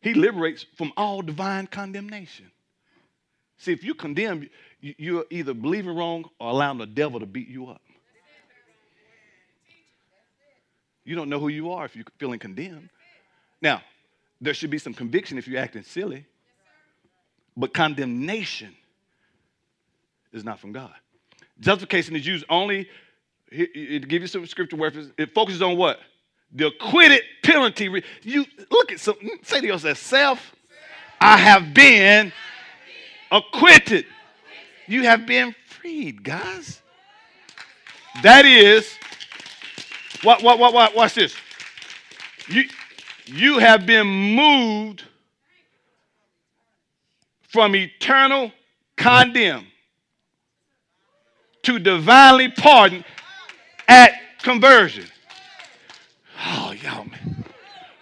[0.00, 2.50] He liberates from all divine condemnation.
[3.58, 4.48] See, if you condemn,
[4.98, 7.80] you're either believing wrong or allowing the devil to beat you up.
[11.04, 12.90] You don't know who you are if you're feeling condemned.
[13.62, 13.82] Now,
[14.40, 16.26] there should be some conviction if you're acting silly,
[17.56, 18.74] but condemnation
[20.32, 20.92] is not from God.
[21.60, 22.88] Justification is used only,
[23.50, 26.00] it give you some scripture reference, it focuses on what?
[26.52, 27.88] The acquitted penalty.
[28.22, 30.54] You look at some, say to yourself, self,
[31.20, 32.32] I have been
[33.30, 34.06] acquitted.
[34.88, 36.80] You have been freed, guys.
[38.22, 38.96] That is,
[40.22, 41.34] what, what, what, what, watch this.
[42.48, 42.64] You,
[43.26, 45.02] you have been moved
[47.48, 48.52] from eternal
[48.96, 49.66] condemn
[51.62, 53.04] to divinely pardon
[53.88, 55.06] at conversion.
[56.44, 57.44] Oh, y'all, man.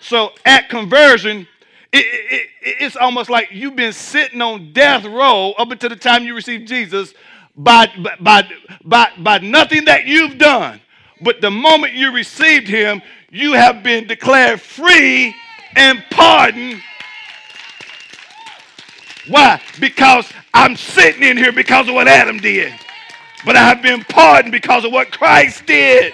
[0.01, 1.49] So at conversion,
[1.95, 6.25] it, it, it's almost like you've been sitting on death row up until the time
[6.25, 7.15] you receive Jesus
[7.57, 7.87] by,
[8.21, 8.49] by,
[8.85, 10.81] by, by nothing that you've done.
[11.21, 15.35] But the moment you received him, you have been declared free
[15.77, 16.83] and pardoned.
[19.29, 19.63] Why?
[19.79, 22.73] Because I'm sitting in here because of what Adam did.
[23.47, 26.13] But I have been pardoned because of what Christ did.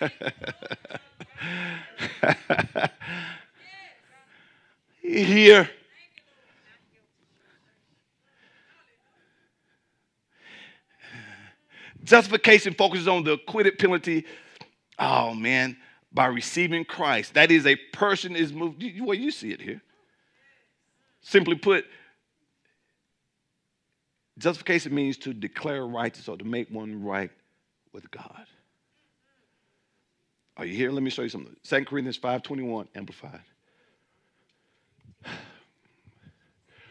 [5.00, 5.68] here.
[12.02, 14.26] Justification focuses on the acquitted penalty.
[14.98, 15.76] Oh man,
[16.12, 17.34] by receiving Christ.
[17.34, 18.84] That is a person is moved.
[19.00, 19.80] Well, you see it here.
[21.22, 21.86] Simply put,
[24.36, 27.30] justification means to declare righteous or to make one right
[27.92, 28.46] with God.
[30.56, 30.90] Are you here?
[30.90, 31.56] Let me show you something.
[31.64, 33.42] 2 Corinthians 5:21 amplified.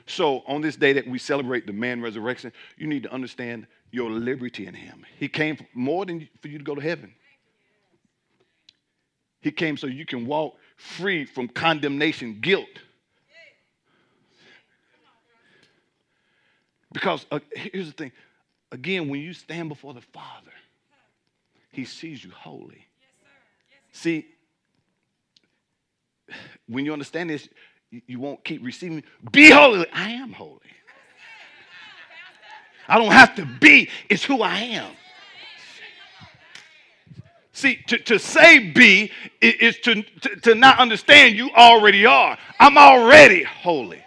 [0.05, 4.11] So, on this day that we celebrate the man resurrection, you need to understand your
[4.11, 5.05] liberty in him.
[5.17, 7.13] He came more than for you to go to heaven.
[9.39, 12.67] He came so you can walk free from condemnation, guilt.
[16.91, 18.11] Because uh, here's the thing
[18.71, 20.51] again, when you stand before the Father,
[21.71, 22.87] He sees you holy.
[23.93, 24.25] See,
[26.67, 27.47] when you understand this,
[27.89, 29.03] you won't keep receiving.
[29.31, 29.85] Be holy.
[29.93, 30.59] I am holy.
[32.87, 34.91] I don't have to be, it's who I am.
[37.53, 42.37] See, to, to say be is to, to, to not understand you already are.
[42.59, 44.03] I'm already holy.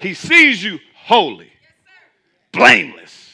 [0.00, 1.52] He sees you holy,
[2.52, 3.28] blameless,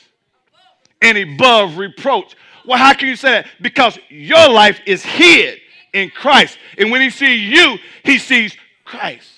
[1.01, 2.35] and above reproach.
[2.67, 3.47] Well, how can you say that?
[3.61, 5.61] Because your life is hid
[5.93, 6.59] in Christ.
[6.79, 9.29] And when he sees you, he sees Christ.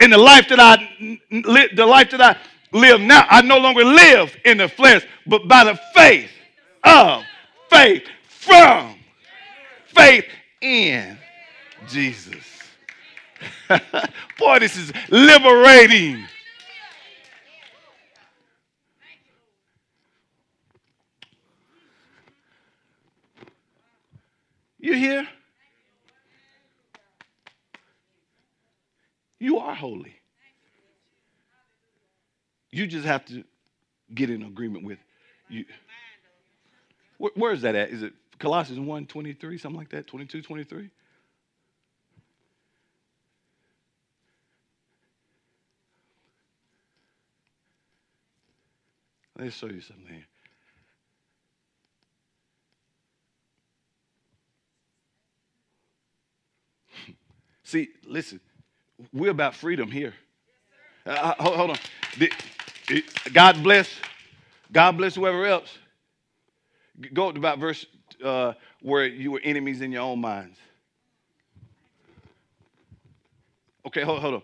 [0.00, 2.36] In the life that I the life that I
[2.72, 6.30] live now, I no longer live in the flesh, but by the faith
[6.82, 7.22] of
[7.68, 8.96] faith from
[9.86, 10.24] faith
[10.60, 11.18] in
[11.88, 12.44] Jesus.
[14.38, 16.24] Boy, this is liberating.
[24.80, 25.28] You here?
[29.38, 30.16] You are holy.
[32.70, 33.44] You just have to
[34.14, 34.98] get in agreement with
[35.48, 35.64] you.
[37.18, 37.90] Where, where is that at?
[37.90, 40.06] Is it Colossians 1 23, something like that?
[40.06, 40.90] 22, 23?
[49.36, 50.26] Let me show you something here.
[57.70, 58.40] See, listen,
[59.12, 60.12] we're about freedom here.
[61.06, 61.76] Uh, uh hold, hold, on.
[62.18, 62.32] The,
[63.32, 63.88] God bless,
[64.72, 65.78] God bless whoever else.
[67.14, 67.86] Go to about verse
[68.24, 70.58] uh, where you were enemies in your own minds.
[73.86, 74.42] Okay, hold, hold on.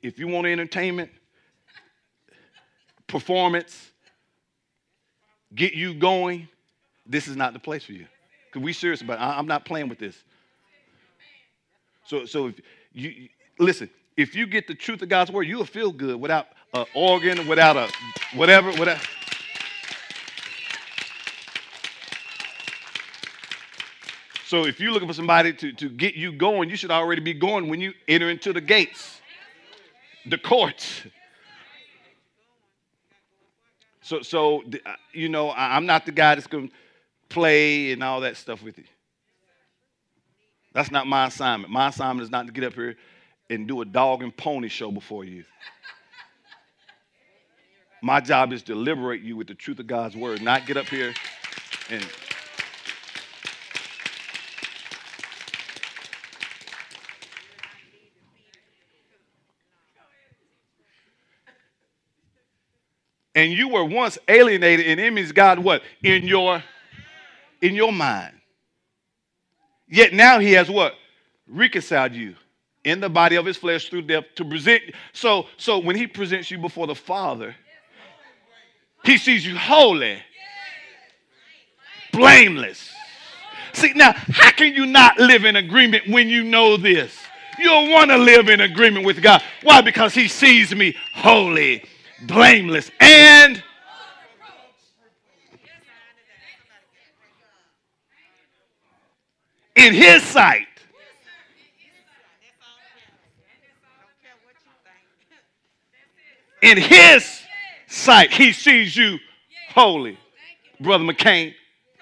[0.00, 1.10] If you want entertainment,
[3.08, 3.90] performance,
[5.52, 6.46] get you going,
[7.04, 8.06] this is not the place for you.
[8.46, 9.22] Because we serious about it.
[9.22, 10.16] I'm not playing with this.
[12.06, 12.60] So, so if
[12.92, 13.28] you
[13.58, 17.46] listen, if you get the truth of God's word, you'll feel good without an organ,
[17.46, 17.88] without a
[18.34, 18.70] whatever.
[24.46, 27.34] So if you're looking for somebody to, to get you going, you should already be
[27.34, 29.20] going when you enter into the gates,
[30.24, 31.02] the courts.
[34.02, 36.74] So, so uh, you know, I'm not the guy that's going to
[37.28, 38.84] play and all that stuff with you.
[40.76, 41.72] That's not my assignment.
[41.72, 42.96] My assignment is not to get up here
[43.48, 45.42] and do a dog and pony show before you.
[48.02, 50.84] My job is to liberate you with the truth of God's word, not get up
[50.84, 51.14] here
[51.88, 52.06] and
[63.34, 65.82] and you were once alienated and enemies God what?
[66.02, 66.62] In your
[67.62, 68.35] in your mind.
[69.88, 70.94] Yet now he has what?
[71.48, 72.34] Reconciled you
[72.84, 74.82] in the body of his flesh through death to present.
[75.12, 77.54] So, so when he presents you before the Father,
[79.04, 80.18] he sees you holy,
[82.12, 82.90] blameless.
[83.72, 87.16] See, now, how can you not live in agreement when you know this?
[87.58, 89.42] You'll want to live in agreement with God.
[89.62, 89.80] Why?
[89.80, 91.84] Because he sees me holy,
[92.22, 93.62] blameless, and
[99.76, 100.66] in his sight.
[106.62, 107.42] In his
[107.86, 109.18] sight, he sees you
[109.70, 110.18] holy.
[110.80, 111.54] Brother McCain,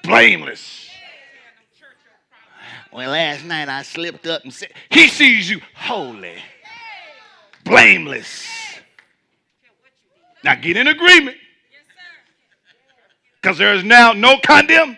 [0.02, 0.88] blameless.
[2.92, 6.36] Well, last night I slipped up and said, He sees you holy,
[7.64, 8.46] blameless.
[10.44, 11.36] Now get in agreement.
[13.42, 14.96] Because there is now no condemn.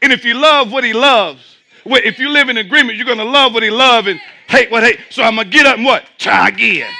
[0.00, 1.53] And if you love what he loves,
[1.86, 4.82] if you live in agreement, you're going to love what he loves and hate what
[4.82, 5.00] hate.
[5.10, 6.04] So I'm going to get up and what?
[6.18, 6.90] Try again.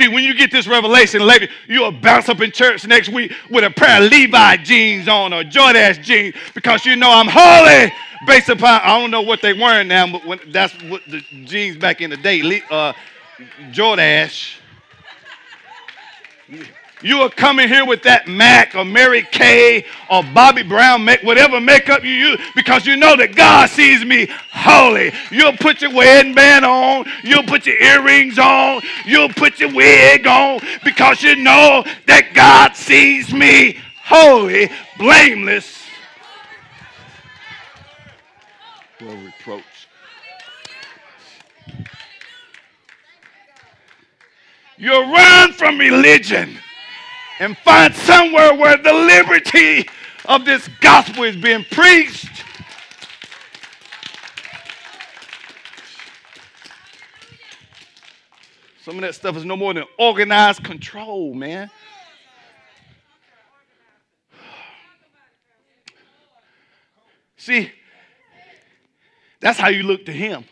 [0.00, 3.64] See, when you get this revelation later, you'll bounce up in church next week with
[3.64, 7.92] a pair of Levi jeans on or Jordache jeans because you know I'm holy
[8.26, 11.76] based upon, I don't know what they wearing now, but when, that's what the jeans
[11.76, 12.92] back in the day, uh,
[13.70, 14.56] Jordache.
[17.02, 21.58] You are coming here with that Mac or Mary Kay or Bobbi Brown, make, whatever
[21.58, 25.10] makeup you use, because you know that God sees me holy.
[25.30, 30.26] You'll put your wedding band on, you'll put your earrings on, you'll put your wig
[30.26, 34.68] on, because you know that God sees me holy,
[34.98, 35.79] blameless.
[39.00, 39.64] Reproach.
[44.76, 46.58] You run from religion
[47.38, 49.88] and find somewhere where the liberty
[50.26, 52.44] of this gospel is being preached.
[58.82, 61.70] Some of that stuff is no more than organized control, man.
[67.36, 67.70] See,
[69.40, 70.44] that's how you look to him.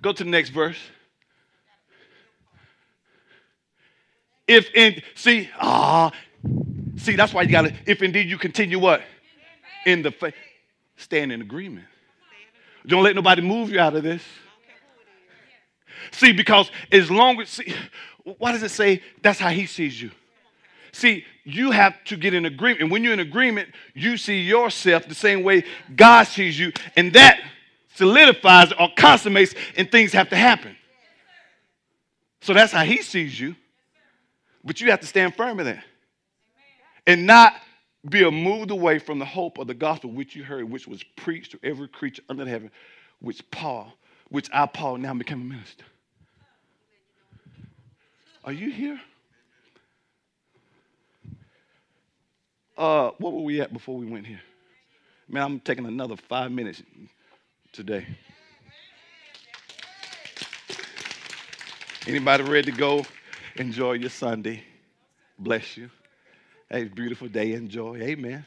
[0.00, 0.78] Go to the next verse.
[4.46, 6.12] If in see, ah,
[6.96, 9.02] see, that's why you gotta, if indeed you continue what?
[9.86, 10.34] In the faith.
[10.96, 11.86] Stand in agreement.
[12.86, 14.22] Don't let nobody move you out of this.
[16.12, 17.74] See, because as long as see,
[18.38, 20.10] why does it say that's how he sees you?
[20.92, 22.82] See, you have to get in agreement.
[22.82, 25.64] And when you're in agreement, you see yourself the same way
[25.96, 27.40] God sees you, and that
[27.94, 30.76] solidifies or consummates, and things have to happen.
[32.42, 33.56] So that's how he sees you.
[34.64, 35.84] But you have to stand firm in that.
[37.06, 37.54] And not
[38.08, 41.52] be moved away from the hope of the gospel which you heard, which was preached
[41.52, 42.70] to every creature under heaven,
[43.20, 43.92] which Paul,
[44.28, 45.84] which I, Paul, now became a minister.
[48.44, 49.00] Are you here?
[52.76, 54.40] Uh, what were we at before we went here?
[55.28, 56.82] Man, I'm taking another five minutes
[57.74, 58.06] today.
[62.06, 63.04] Anybody ready to go?
[63.56, 64.62] Enjoy your Sunday.
[65.36, 65.90] Bless you.
[66.70, 67.54] Hey, beautiful day.
[67.54, 67.96] Enjoy.
[67.96, 68.46] Amen.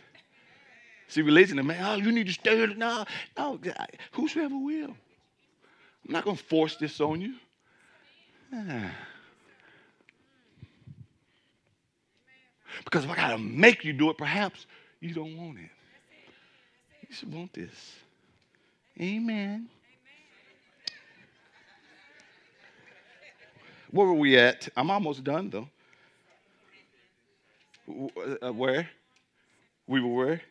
[1.09, 2.55] See, religion, man, oh, you need to stay.
[2.55, 2.67] here.
[2.67, 3.03] No,
[3.37, 3.59] no,
[4.13, 4.95] whosoever will.
[6.05, 7.33] I'm not going to force this on you.
[8.53, 8.91] Ah.
[12.83, 14.67] Because if I got to make you do it, perhaps
[14.99, 15.69] you don't want it.
[17.09, 17.71] You should want this.
[18.99, 19.69] Amen.
[23.91, 24.67] Where were we at?
[24.75, 25.69] I'm almost done though.
[28.41, 28.89] Uh, where?
[29.85, 30.41] We were where?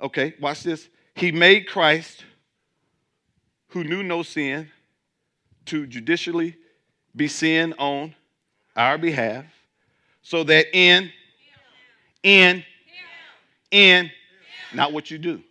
[0.00, 0.88] Okay, watch this.
[1.14, 2.24] He made Christ,
[3.68, 4.70] who knew no sin,
[5.66, 6.56] to judicially
[7.14, 8.14] be sin on
[8.74, 9.44] our behalf,
[10.22, 11.10] so that in,
[12.22, 12.64] in,
[13.70, 14.10] in,
[14.74, 15.42] not what you do.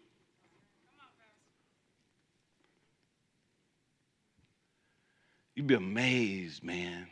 [5.56, 7.08] You'd be amazed, man,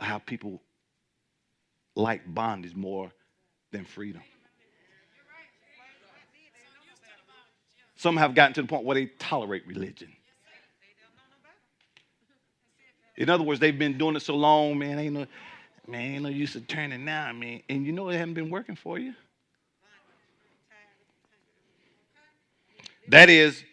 [0.00, 0.62] how people
[1.94, 3.12] like bondage more
[3.70, 4.22] than freedom.
[7.96, 10.12] Some have gotten to the point where they tolerate religion.
[13.16, 15.26] In other words, they've been doing it so long, man, ain't no,
[15.88, 17.60] man, ain't no use of turning now, man.
[17.68, 19.12] And you know it hasn't been working for you.
[23.08, 23.64] That is,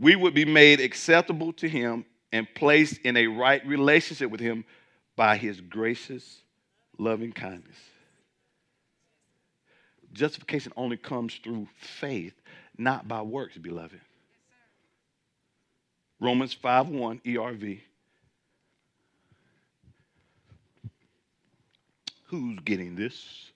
[0.00, 4.64] we would be made acceptable to him and placed in a right relationship with him
[5.14, 6.40] by his gracious,
[6.98, 7.76] loving kindness.
[10.12, 12.32] Justification only comes through faith,
[12.78, 14.00] not by works, beloved.
[16.18, 17.80] Romans 5 1 ERV.
[22.24, 23.49] Who's getting this?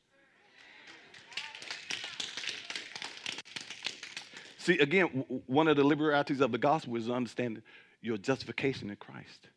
[4.65, 5.09] See, again,
[5.47, 7.63] one of the liberalities of the gospel is understanding
[8.01, 9.49] your justification in Christ.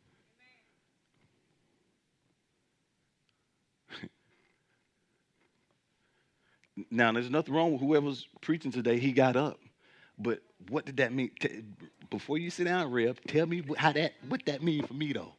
[6.90, 8.98] now, there's nothing wrong with whoever's preaching today.
[8.98, 9.58] He got up,
[10.18, 11.30] but what did that mean?
[12.10, 15.32] Before you sit down, Reb, tell me how that what that mean for me though.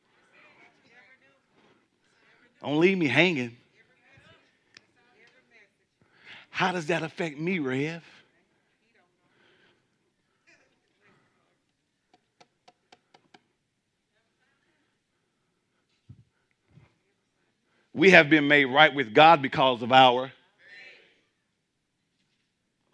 [2.63, 3.55] Don't leave me hanging.
[6.49, 8.03] How does that affect me, Rev?
[17.93, 20.31] We have been made right with God because of our,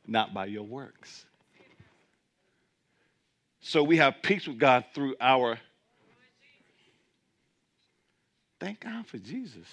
[0.07, 1.25] not by your works.
[3.61, 5.59] So we have peace with God through our.
[8.59, 9.67] Thank God for Jesus.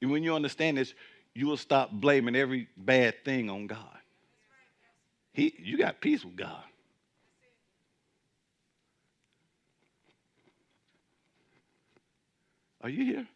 [0.00, 0.94] When you understand this,
[1.34, 3.78] you will stop blaming every bad thing on God.
[5.32, 6.62] He, you got peace with God.
[12.82, 13.26] Are you here?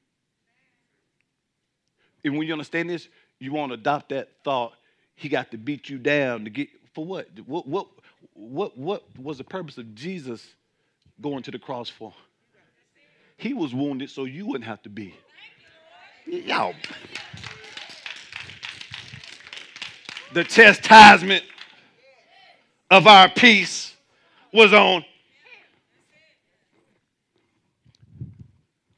[2.24, 4.72] And when you understand this, you won't adopt that thought.
[5.14, 7.28] He got to beat you down to get for what?
[7.47, 7.86] What what
[8.32, 10.55] what what was the purpose of Jesus
[11.20, 12.12] going to the cross for?
[13.36, 15.14] He was wounded so you wouldn't have to be.
[16.26, 16.74] Y'all.
[20.35, 21.45] The chastisement
[22.91, 23.95] of our peace
[24.53, 25.05] was on.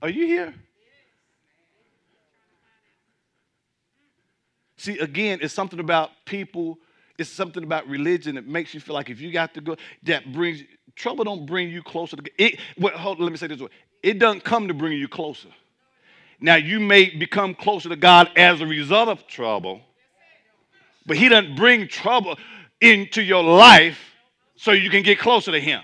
[0.01, 0.55] Are you here?
[4.79, 6.79] See, again, it's something about people,
[7.19, 10.33] it's something about religion that makes you feel like if you got to go, that
[10.33, 10.63] brings
[10.95, 12.59] trouble don't bring you closer to it.
[12.79, 13.69] Well, hold, let me say this way.
[14.03, 15.49] It doesn't come to bring you closer.
[16.41, 19.83] Now you may become closer to God as a result of trouble,
[21.07, 22.37] but He doesn't bring trouble
[22.81, 23.99] into your life
[24.57, 25.83] so you can get closer to Him.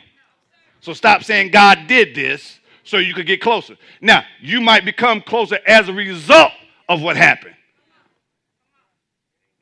[0.81, 3.77] So stop saying God did this so you could get closer.
[4.01, 6.53] Now, you might become closer as a result
[6.89, 7.55] of what happened.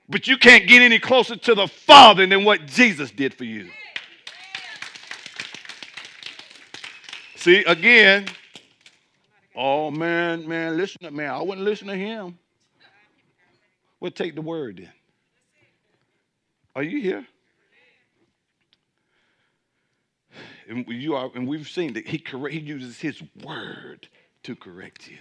[0.09, 3.71] But you can't get any closer to the Father than what Jesus did for you.
[7.37, 8.27] See, again,
[9.55, 11.31] oh man, man, listen to man.
[11.31, 12.39] I wouldn't listen to him.
[13.99, 14.93] We'll take the word then.
[16.75, 17.27] Are you here?
[20.69, 24.09] And you are, and we've seen that he correct, he uses his word
[24.45, 25.19] to correct you.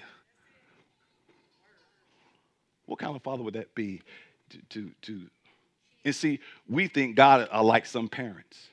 [2.86, 4.02] What kind of father would that be
[4.50, 5.22] to, to, to
[6.06, 8.70] And see, we think God are like some parents.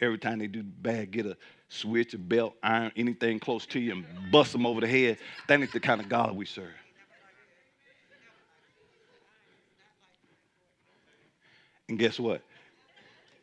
[0.00, 1.36] Every time they do bad, get a
[1.68, 5.18] switch, a belt, iron, anything close to you, and bust them over the head.
[5.46, 6.70] That ain't the kind of God we serve.
[11.90, 12.40] And guess what?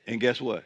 [0.08, 0.64] And guess what?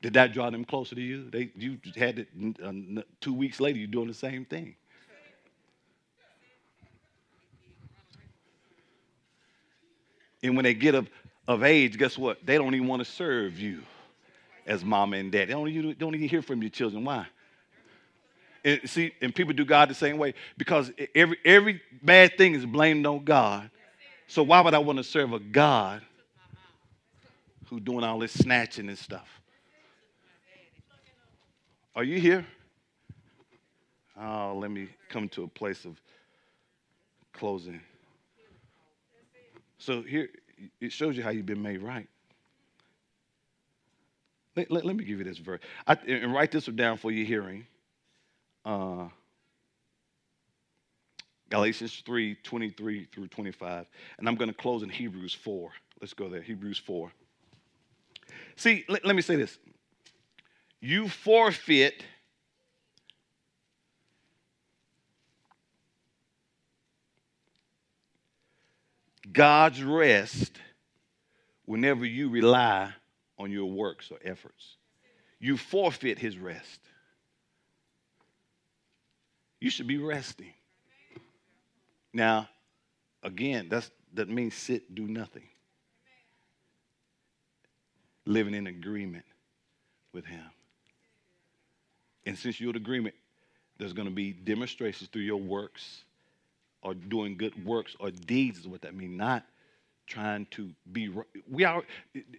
[0.00, 1.28] Did that draw them closer to you?
[1.28, 2.28] They, you had it
[2.64, 4.76] uh, two weeks later, you're doing the same thing.
[10.42, 11.10] And when they get of,
[11.48, 12.46] of age, guess what?
[12.46, 13.82] They don't even want to serve you
[14.66, 15.48] as mama and dad.
[15.48, 17.04] They don't, you don't even hear from your children.
[17.04, 17.26] Why?
[18.64, 22.64] And see, and people do God the same way because every every bad thing is
[22.64, 23.68] blamed on God.
[24.28, 26.02] So why would I want to serve a God
[27.70, 29.28] who's doing all this snatching and stuff?
[31.94, 32.44] Are you here?
[34.20, 35.98] Oh, let me come to a place of
[37.32, 37.80] closing.
[39.78, 40.28] So here,
[40.80, 42.08] it shows you how you've been made right.
[44.56, 45.60] Let, let, let me give you this verse.
[45.86, 47.66] I, and write this down for your hearing.
[48.64, 49.06] Uh,
[51.48, 53.86] Galatians 3 23 through 25.
[54.18, 55.70] And I'm going to close in Hebrews 4.
[56.00, 56.42] Let's go there.
[56.42, 57.10] Hebrews 4.
[58.60, 59.56] See, let, let me say this.
[60.82, 62.04] You forfeit
[69.32, 70.60] God's rest
[71.64, 72.92] whenever you rely
[73.38, 74.76] on your works or efforts.
[75.38, 76.80] You forfeit his rest.
[79.58, 80.52] You should be resting.
[82.12, 82.46] Now,
[83.22, 85.48] again, that means sit, do nothing.
[88.30, 89.24] Living in agreement
[90.12, 90.44] with him.
[92.24, 93.16] And since you're in agreement,
[93.76, 96.04] there's going to be demonstrations through your works
[96.82, 99.44] or doing good works or deeds is what that means, not
[100.06, 101.12] trying to be.
[101.50, 101.82] We are,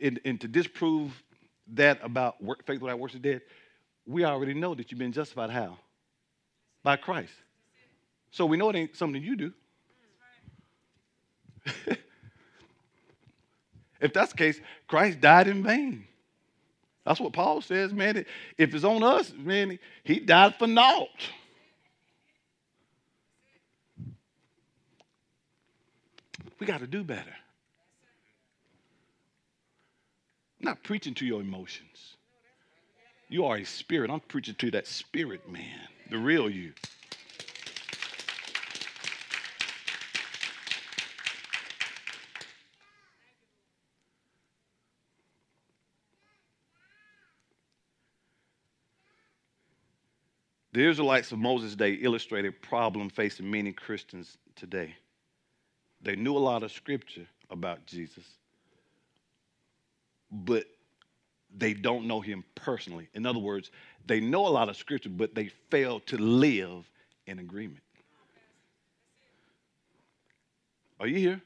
[0.01, 1.11] and, and to disprove
[1.73, 3.41] that about work, faith without works is dead,
[4.05, 5.77] we already know that you've been justified how?
[6.83, 7.33] By Christ.
[8.31, 9.53] So we know it ain't something you do.
[14.01, 16.05] if that's the case, Christ died in vain.
[17.05, 18.25] That's what Paul says, man.
[18.57, 21.09] If it's on us, man, he died for naught.
[26.59, 27.33] We got to do better.
[30.59, 32.17] I'm not preaching to your emotions.
[33.29, 34.11] You are a spirit.
[34.11, 36.73] I'm preaching to that spirit man, the real you.
[50.73, 54.95] The Israelites of Moses' day illustrated a problem facing many Christians today.
[56.01, 58.23] They knew a lot of scripture about Jesus,
[60.31, 60.65] but
[61.55, 63.09] they don't know him personally.
[63.13, 63.71] In other words,
[64.05, 66.89] they know a lot of scripture, but they fail to live
[67.27, 67.83] in agreement.
[70.99, 71.41] Are you here?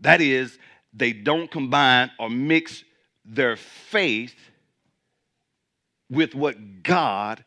[0.00, 0.58] That is,
[0.92, 2.84] they don't combine or mix
[3.24, 4.34] their faith
[6.10, 7.44] with what God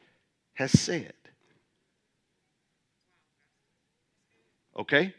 [0.54, 1.14] has said.
[4.78, 5.14] Okay?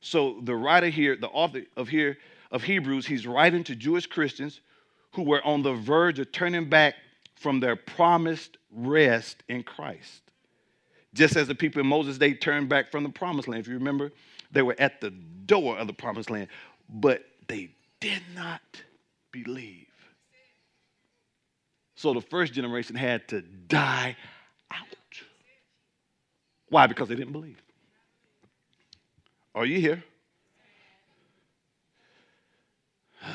[0.00, 2.18] So the writer here, the author of here
[2.50, 4.60] of Hebrews, he's writing to Jewish Christians
[5.12, 6.94] who were on the verge of turning back
[7.36, 10.22] from their promised rest in Christ.
[11.14, 13.60] Just as the people in Moses' day turned back from the promised land.
[13.60, 14.12] If you remember,
[14.50, 16.48] they were at the door of the promised land,
[16.88, 17.70] but they
[18.00, 18.62] did not
[19.30, 19.91] believe.
[22.02, 24.16] So the first generation had to die
[24.72, 25.20] out.
[26.68, 26.88] Why?
[26.88, 27.62] Because they didn't believe.
[29.54, 30.02] Are you here?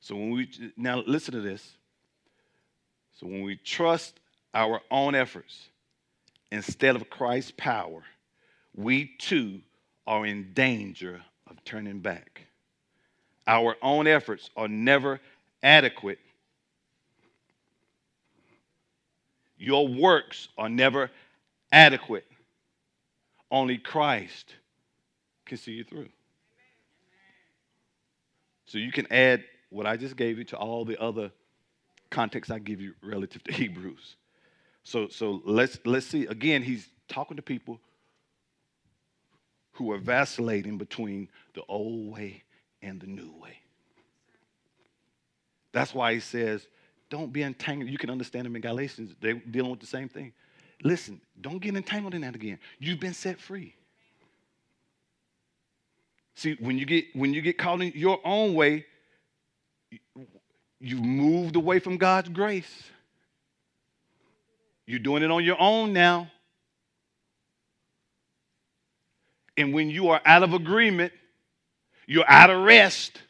[0.00, 1.76] So when we now listen to this.
[3.14, 4.18] So when we trust
[4.52, 5.68] our own efforts
[6.50, 8.02] instead of Christ's power,
[8.74, 9.60] we too
[10.06, 12.42] are in danger of turning back.
[13.46, 15.20] Our own efforts are never
[15.62, 16.18] adequate.
[19.62, 21.08] Your works are never
[21.70, 22.26] adequate.
[23.48, 24.56] Only Christ
[25.46, 26.08] can see you through.
[28.66, 31.30] So you can add what I just gave you to all the other
[32.10, 34.16] context I give you relative to Hebrews.
[34.82, 36.26] So, so let's let's see.
[36.26, 37.78] Again, he's talking to people
[39.74, 42.42] who are vacillating between the old way
[42.82, 43.60] and the new way.
[45.70, 46.66] That's why he says,
[47.12, 47.90] don't be entangled.
[47.90, 49.14] You can understand them in Galatians.
[49.20, 50.32] They're dealing with the same thing.
[50.82, 52.58] Listen, don't get entangled in that again.
[52.78, 53.74] You've been set free.
[56.34, 58.86] See, when you get when you get caught in your own way,
[60.80, 62.82] you've moved away from God's grace.
[64.86, 66.30] You're doing it on your own now.
[69.58, 71.12] And when you are out of agreement,
[72.06, 73.20] you're out of rest.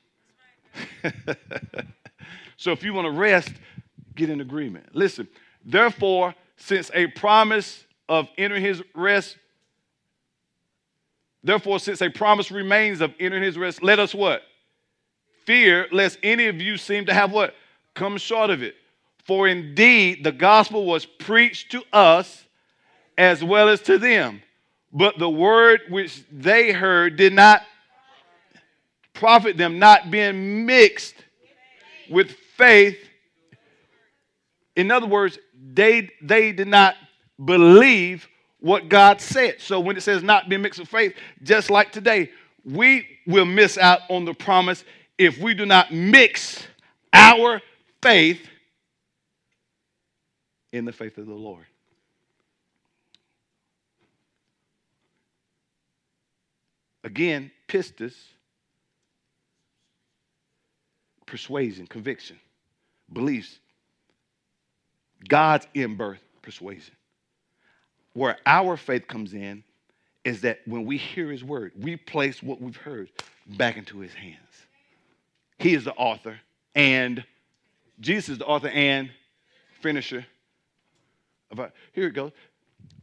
[2.56, 3.52] so if you want to rest,
[4.14, 4.94] get in agreement.
[4.94, 5.28] Listen,
[5.64, 9.36] therefore, since a promise of entering his rest,
[11.42, 14.42] therefore, since a promise remains of entering his rest, let us what?
[15.44, 17.54] Fear lest any of you seem to have what?
[17.94, 18.74] Come short of it.
[19.24, 22.44] For indeed the gospel was preached to us
[23.16, 24.42] as well as to them.
[24.92, 27.62] But the word which they heard did not
[29.14, 31.14] profit them, not being mixed
[32.10, 32.98] with faith.
[34.76, 36.94] In other words, they, they did not
[37.42, 38.28] believe
[38.60, 39.60] what God said.
[39.60, 42.30] So when it says not being mixed with faith, just like today,
[42.64, 44.84] we will miss out on the promise
[45.18, 46.66] if we do not mix
[47.12, 47.60] our
[48.02, 48.40] faith
[50.72, 51.66] in the faith of the Lord.
[57.04, 58.14] Again, pistis,
[61.26, 62.38] persuasion, conviction,
[63.12, 63.58] beliefs,
[65.28, 66.94] God's in birth persuasion.
[68.14, 69.64] Where our faith comes in
[70.24, 73.10] is that when we hear his word, we place what we've heard
[73.46, 74.38] back into his hands.
[75.58, 76.38] He is the author
[76.74, 77.24] and
[78.00, 79.10] Jesus is the author and
[79.80, 80.26] finisher
[81.50, 81.72] of our.
[81.92, 82.32] Here it goes.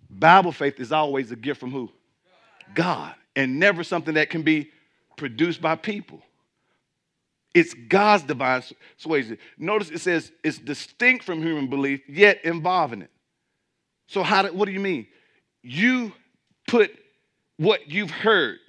[0.09, 1.89] Bible faith is always a gift from who?
[2.73, 3.15] God.
[3.35, 4.71] And never something that can be
[5.15, 6.21] produced by people.
[7.53, 8.63] It's God's divine
[8.97, 9.37] persuasion.
[9.57, 13.11] Notice it says it's distinct from human belief, yet involving it.
[14.07, 15.07] So, how do, what do you mean?
[15.61, 16.13] You
[16.67, 16.91] put
[17.57, 18.59] what you've heard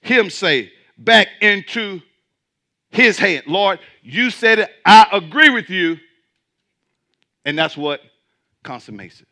[0.00, 2.00] him say back into
[2.90, 3.44] his hand.
[3.46, 4.70] Lord, you said it.
[4.84, 5.98] I agree with you.
[7.44, 8.00] And that's what
[8.62, 9.28] consummates it.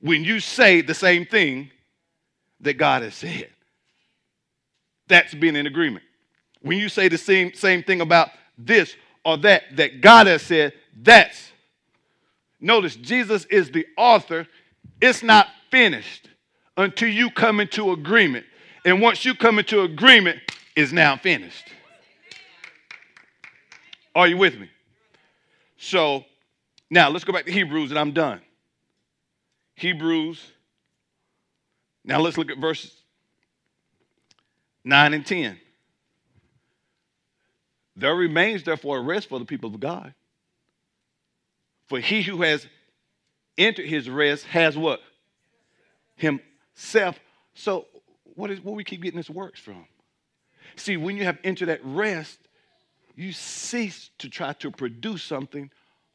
[0.00, 1.70] When you say the same thing
[2.60, 3.48] that God has said,
[5.08, 6.04] that's being in agreement.
[6.62, 8.94] When you say the same, same thing about this
[9.24, 11.50] or that that God has said, that's.
[12.60, 14.46] Notice Jesus is the author.
[15.00, 16.28] It's not finished
[16.76, 18.44] until you come into agreement.
[18.84, 20.38] And once you come into agreement,
[20.76, 21.64] it's now finished.
[24.14, 24.68] Are you with me?
[25.78, 26.24] So
[26.90, 28.40] now let's go back to Hebrews and I'm done.
[29.76, 30.52] Hebrews.
[32.04, 32.92] Now let's look at verses
[34.84, 35.58] 9 and 10.
[38.00, 40.14] There remains therefore a rest for the people of God.
[41.86, 42.66] For he who has
[43.58, 45.00] entered his rest has what?
[46.16, 47.20] Himself.
[47.54, 47.86] So
[48.34, 49.84] what is what we keep getting this works from?
[50.76, 52.38] See, when you have entered that rest,
[53.16, 55.70] you cease to try to produce something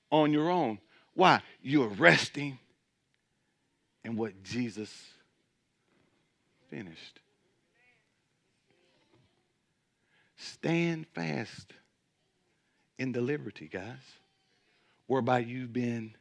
[0.09, 0.79] on your own.
[1.13, 1.41] Why?
[1.61, 2.57] You're resting
[4.03, 4.91] in what Jesus
[6.71, 7.19] finished.
[10.37, 11.73] Stand fast
[12.97, 14.01] in the liberty, guys,
[15.07, 16.15] whereby you've been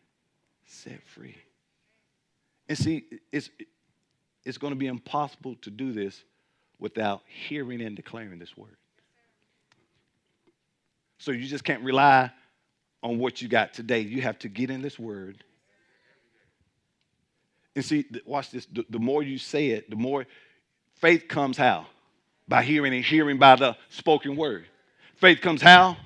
[0.66, 1.36] set free.
[2.68, 3.50] And see, it's,
[4.44, 6.22] it's going to be impossible to do this
[6.78, 8.76] without hearing and declaring this word.
[11.18, 12.30] So you just can't rely
[13.02, 14.00] on what you got today.
[14.00, 15.42] You have to get in this word.
[17.76, 18.66] And see, watch this.
[18.66, 20.26] The, the more you say it, the more
[20.94, 21.86] faith comes how?
[22.46, 24.66] By hearing and hearing by the spoken word.
[25.16, 25.96] Faith comes how?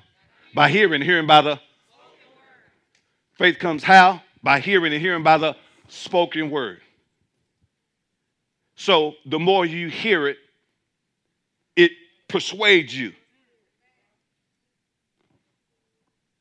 [0.53, 1.59] By hearing hearing by the
[3.37, 4.21] Faith comes how?
[4.43, 5.55] By hearing and hearing by the
[5.87, 6.81] spoken word.
[8.75, 10.37] So the more you hear it,
[11.77, 11.91] it
[12.27, 13.13] persuades you.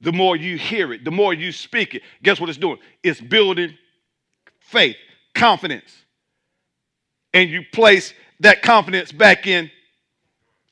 [0.00, 2.78] the more you hear it, the more you speak it, guess what it's doing?
[3.02, 3.76] It's building
[4.60, 4.96] faith,
[5.34, 6.04] confidence.
[7.34, 9.70] And you place that confidence back in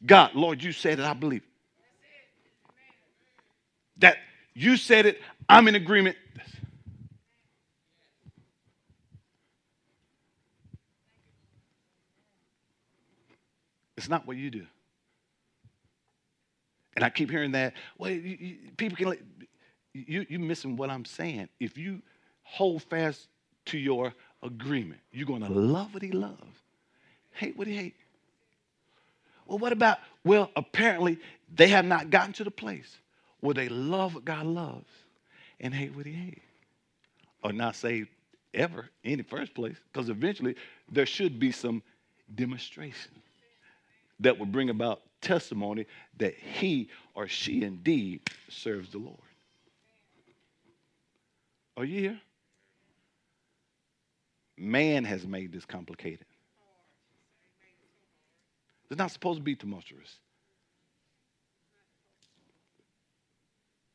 [0.06, 0.34] God.
[0.34, 1.42] Lord, you said it, I believe.
[3.98, 4.18] That
[4.54, 6.16] you said it, I'm in agreement.
[13.96, 14.66] It's not what you do.
[16.94, 17.74] And I keep hearing that.
[17.98, 19.18] Well, you, you, people can.
[19.92, 21.48] You, you're missing what I'm saying.
[21.58, 22.02] If you
[22.42, 23.28] hold fast
[23.66, 26.60] to your agreement, you're going to love what he loves,
[27.32, 27.96] hate what he hates.
[29.46, 29.98] Well, what about?
[30.24, 31.18] Well, apparently
[31.54, 32.98] they have not gotten to the place
[33.40, 34.90] where they love what God loves
[35.60, 36.40] and hate what he hates,
[37.42, 38.08] or not saved
[38.54, 40.56] ever in the first place, because eventually
[40.90, 41.82] there should be some
[42.34, 43.12] demonstration.
[44.20, 45.86] that will bring about testimony
[46.18, 49.18] that he or she indeed serves the Lord.
[51.76, 52.20] Are you here?
[54.56, 56.24] Man has made this complicated.
[58.90, 60.16] It's not supposed to be tumultuous.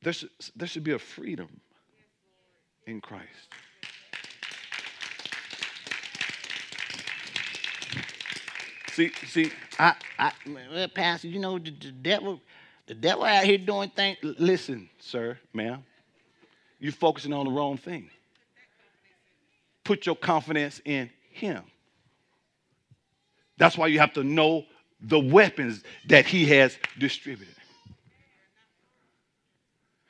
[0.04, 1.62] There should, there should be a freedom
[2.86, 3.28] in Christ.
[8.92, 12.42] See, see, I, I, Pastor, you know the, the devil,
[12.88, 14.18] the devil out here doing things.
[14.22, 15.84] listen, sir, ma'am.
[16.80, 18.10] You're focusing on the wrong thing.
[19.84, 21.64] Put your confidence in Him.
[23.58, 24.66] That's why you have to know
[25.02, 27.56] the weapons that He has distributed.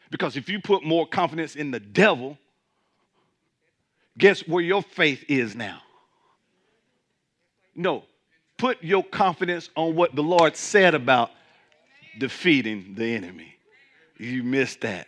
[0.09, 2.37] Because if you put more confidence in the devil,
[4.17, 5.81] guess where your faith is now?
[7.73, 8.03] No,
[8.57, 11.31] put your confidence on what the Lord said about
[12.19, 13.55] defeating the enemy.
[14.17, 15.07] You missed that.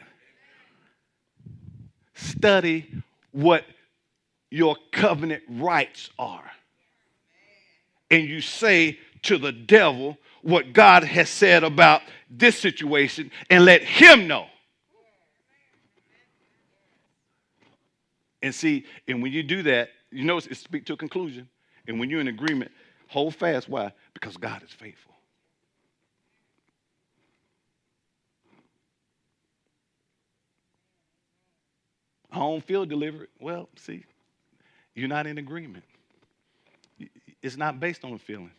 [2.16, 3.66] Study what
[4.50, 6.50] your covenant rights are.
[8.10, 13.84] And you say to the devil what God has said about this situation and let
[13.84, 14.48] him know.
[18.42, 21.48] And see, and when you do that, you know it's speak to a conclusion.
[21.88, 22.72] And when you're in agreement,
[23.08, 23.70] hold fast.
[23.70, 23.94] Why?
[24.14, 25.14] Because God is faithful.
[32.32, 33.30] I don't feel delivered.
[33.40, 34.04] Well, see,
[34.96, 35.86] you're not in agreement.
[37.42, 38.52] It's not based on a feeling.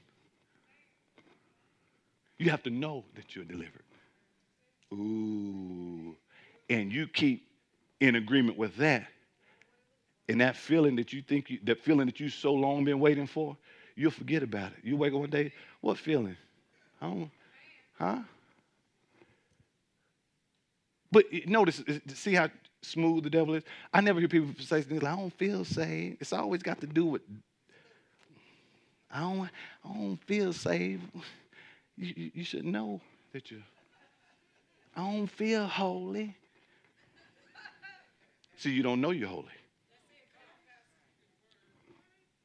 [2.39, 3.85] You have to know that you're delivered.
[4.93, 6.17] Ooh.
[6.69, 7.47] And you keep
[8.01, 9.07] in agreement with that.
[10.29, 13.27] And that feeling that you think, you, that feeling that you so long been waiting
[13.27, 13.57] for,
[13.95, 14.79] you'll forget about it.
[14.83, 16.37] You wake up one day, what feeling?
[17.01, 17.31] I don't,
[17.99, 18.19] huh?
[21.13, 22.49] But notice, see how
[22.83, 23.63] smooth the devil is?
[23.93, 26.17] I never hear people say things like, I don't feel saved.
[26.21, 27.23] It's always got to do with,
[29.11, 29.49] I don't,
[29.85, 31.03] I don't feel saved.
[31.97, 33.01] You, you, should know
[33.33, 33.63] that you,
[34.97, 36.37] I don't feel holy.
[38.57, 39.47] See, you don't know you're holy.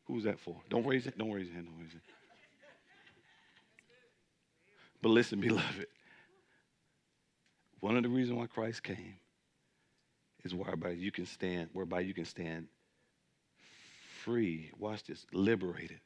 [0.06, 0.56] Who's that for?
[0.70, 1.18] Don't raise it.
[1.18, 1.68] Don't raise your hand.
[1.68, 2.02] Don't raise it.
[5.02, 5.88] But listen, beloved.
[7.80, 9.16] One of the reasons why Christ came
[10.44, 12.68] is whereby you can stand, whereby you can stand
[14.24, 14.72] free.
[14.78, 16.02] Watch this, liberated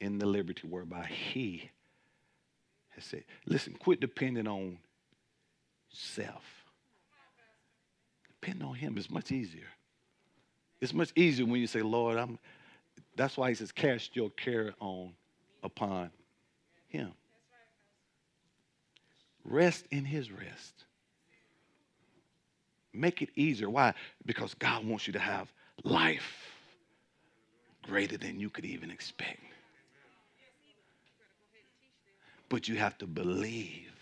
[0.00, 1.70] in the liberty whereby He
[2.90, 3.24] has said.
[3.46, 4.78] Listen, quit depending on
[5.90, 6.44] self.
[8.40, 8.96] Depend on Him.
[8.96, 9.66] It's much easier.
[10.80, 12.38] It's much easier when you say, Lord, I'm.
[13.16, 15.12] That's why He says, cast your care on
[15.62, 16.10] upon
[16.88, 17.12] Him.
[19.44, 20.84] Rest in His rest.
[22.92, 23.70] Make it easier.
[23.70, 23.94] Why?
[24.24, 25.52] Because God wants you to have
[25.84, 26.52] life
[27.82, 29.40] greater than you could even expect.
[32.48, 33.92] But you have to believe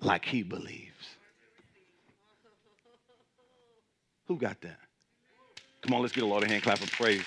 [0.00, 1.16] like He believes.
[4.26, 4.78] Who got that?
[5.82, 7.24] Come on, let's get a lot of hand clap of praise.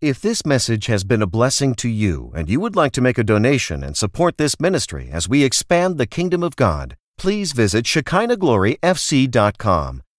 [0.00, 3.18] If this message has been a blessing to you and you would like to make
[3.18, 7.84] a donation and support this ministry as we expand the kingdom of God, please visit
[7.84, 10.02] ShekinahGloryFC.com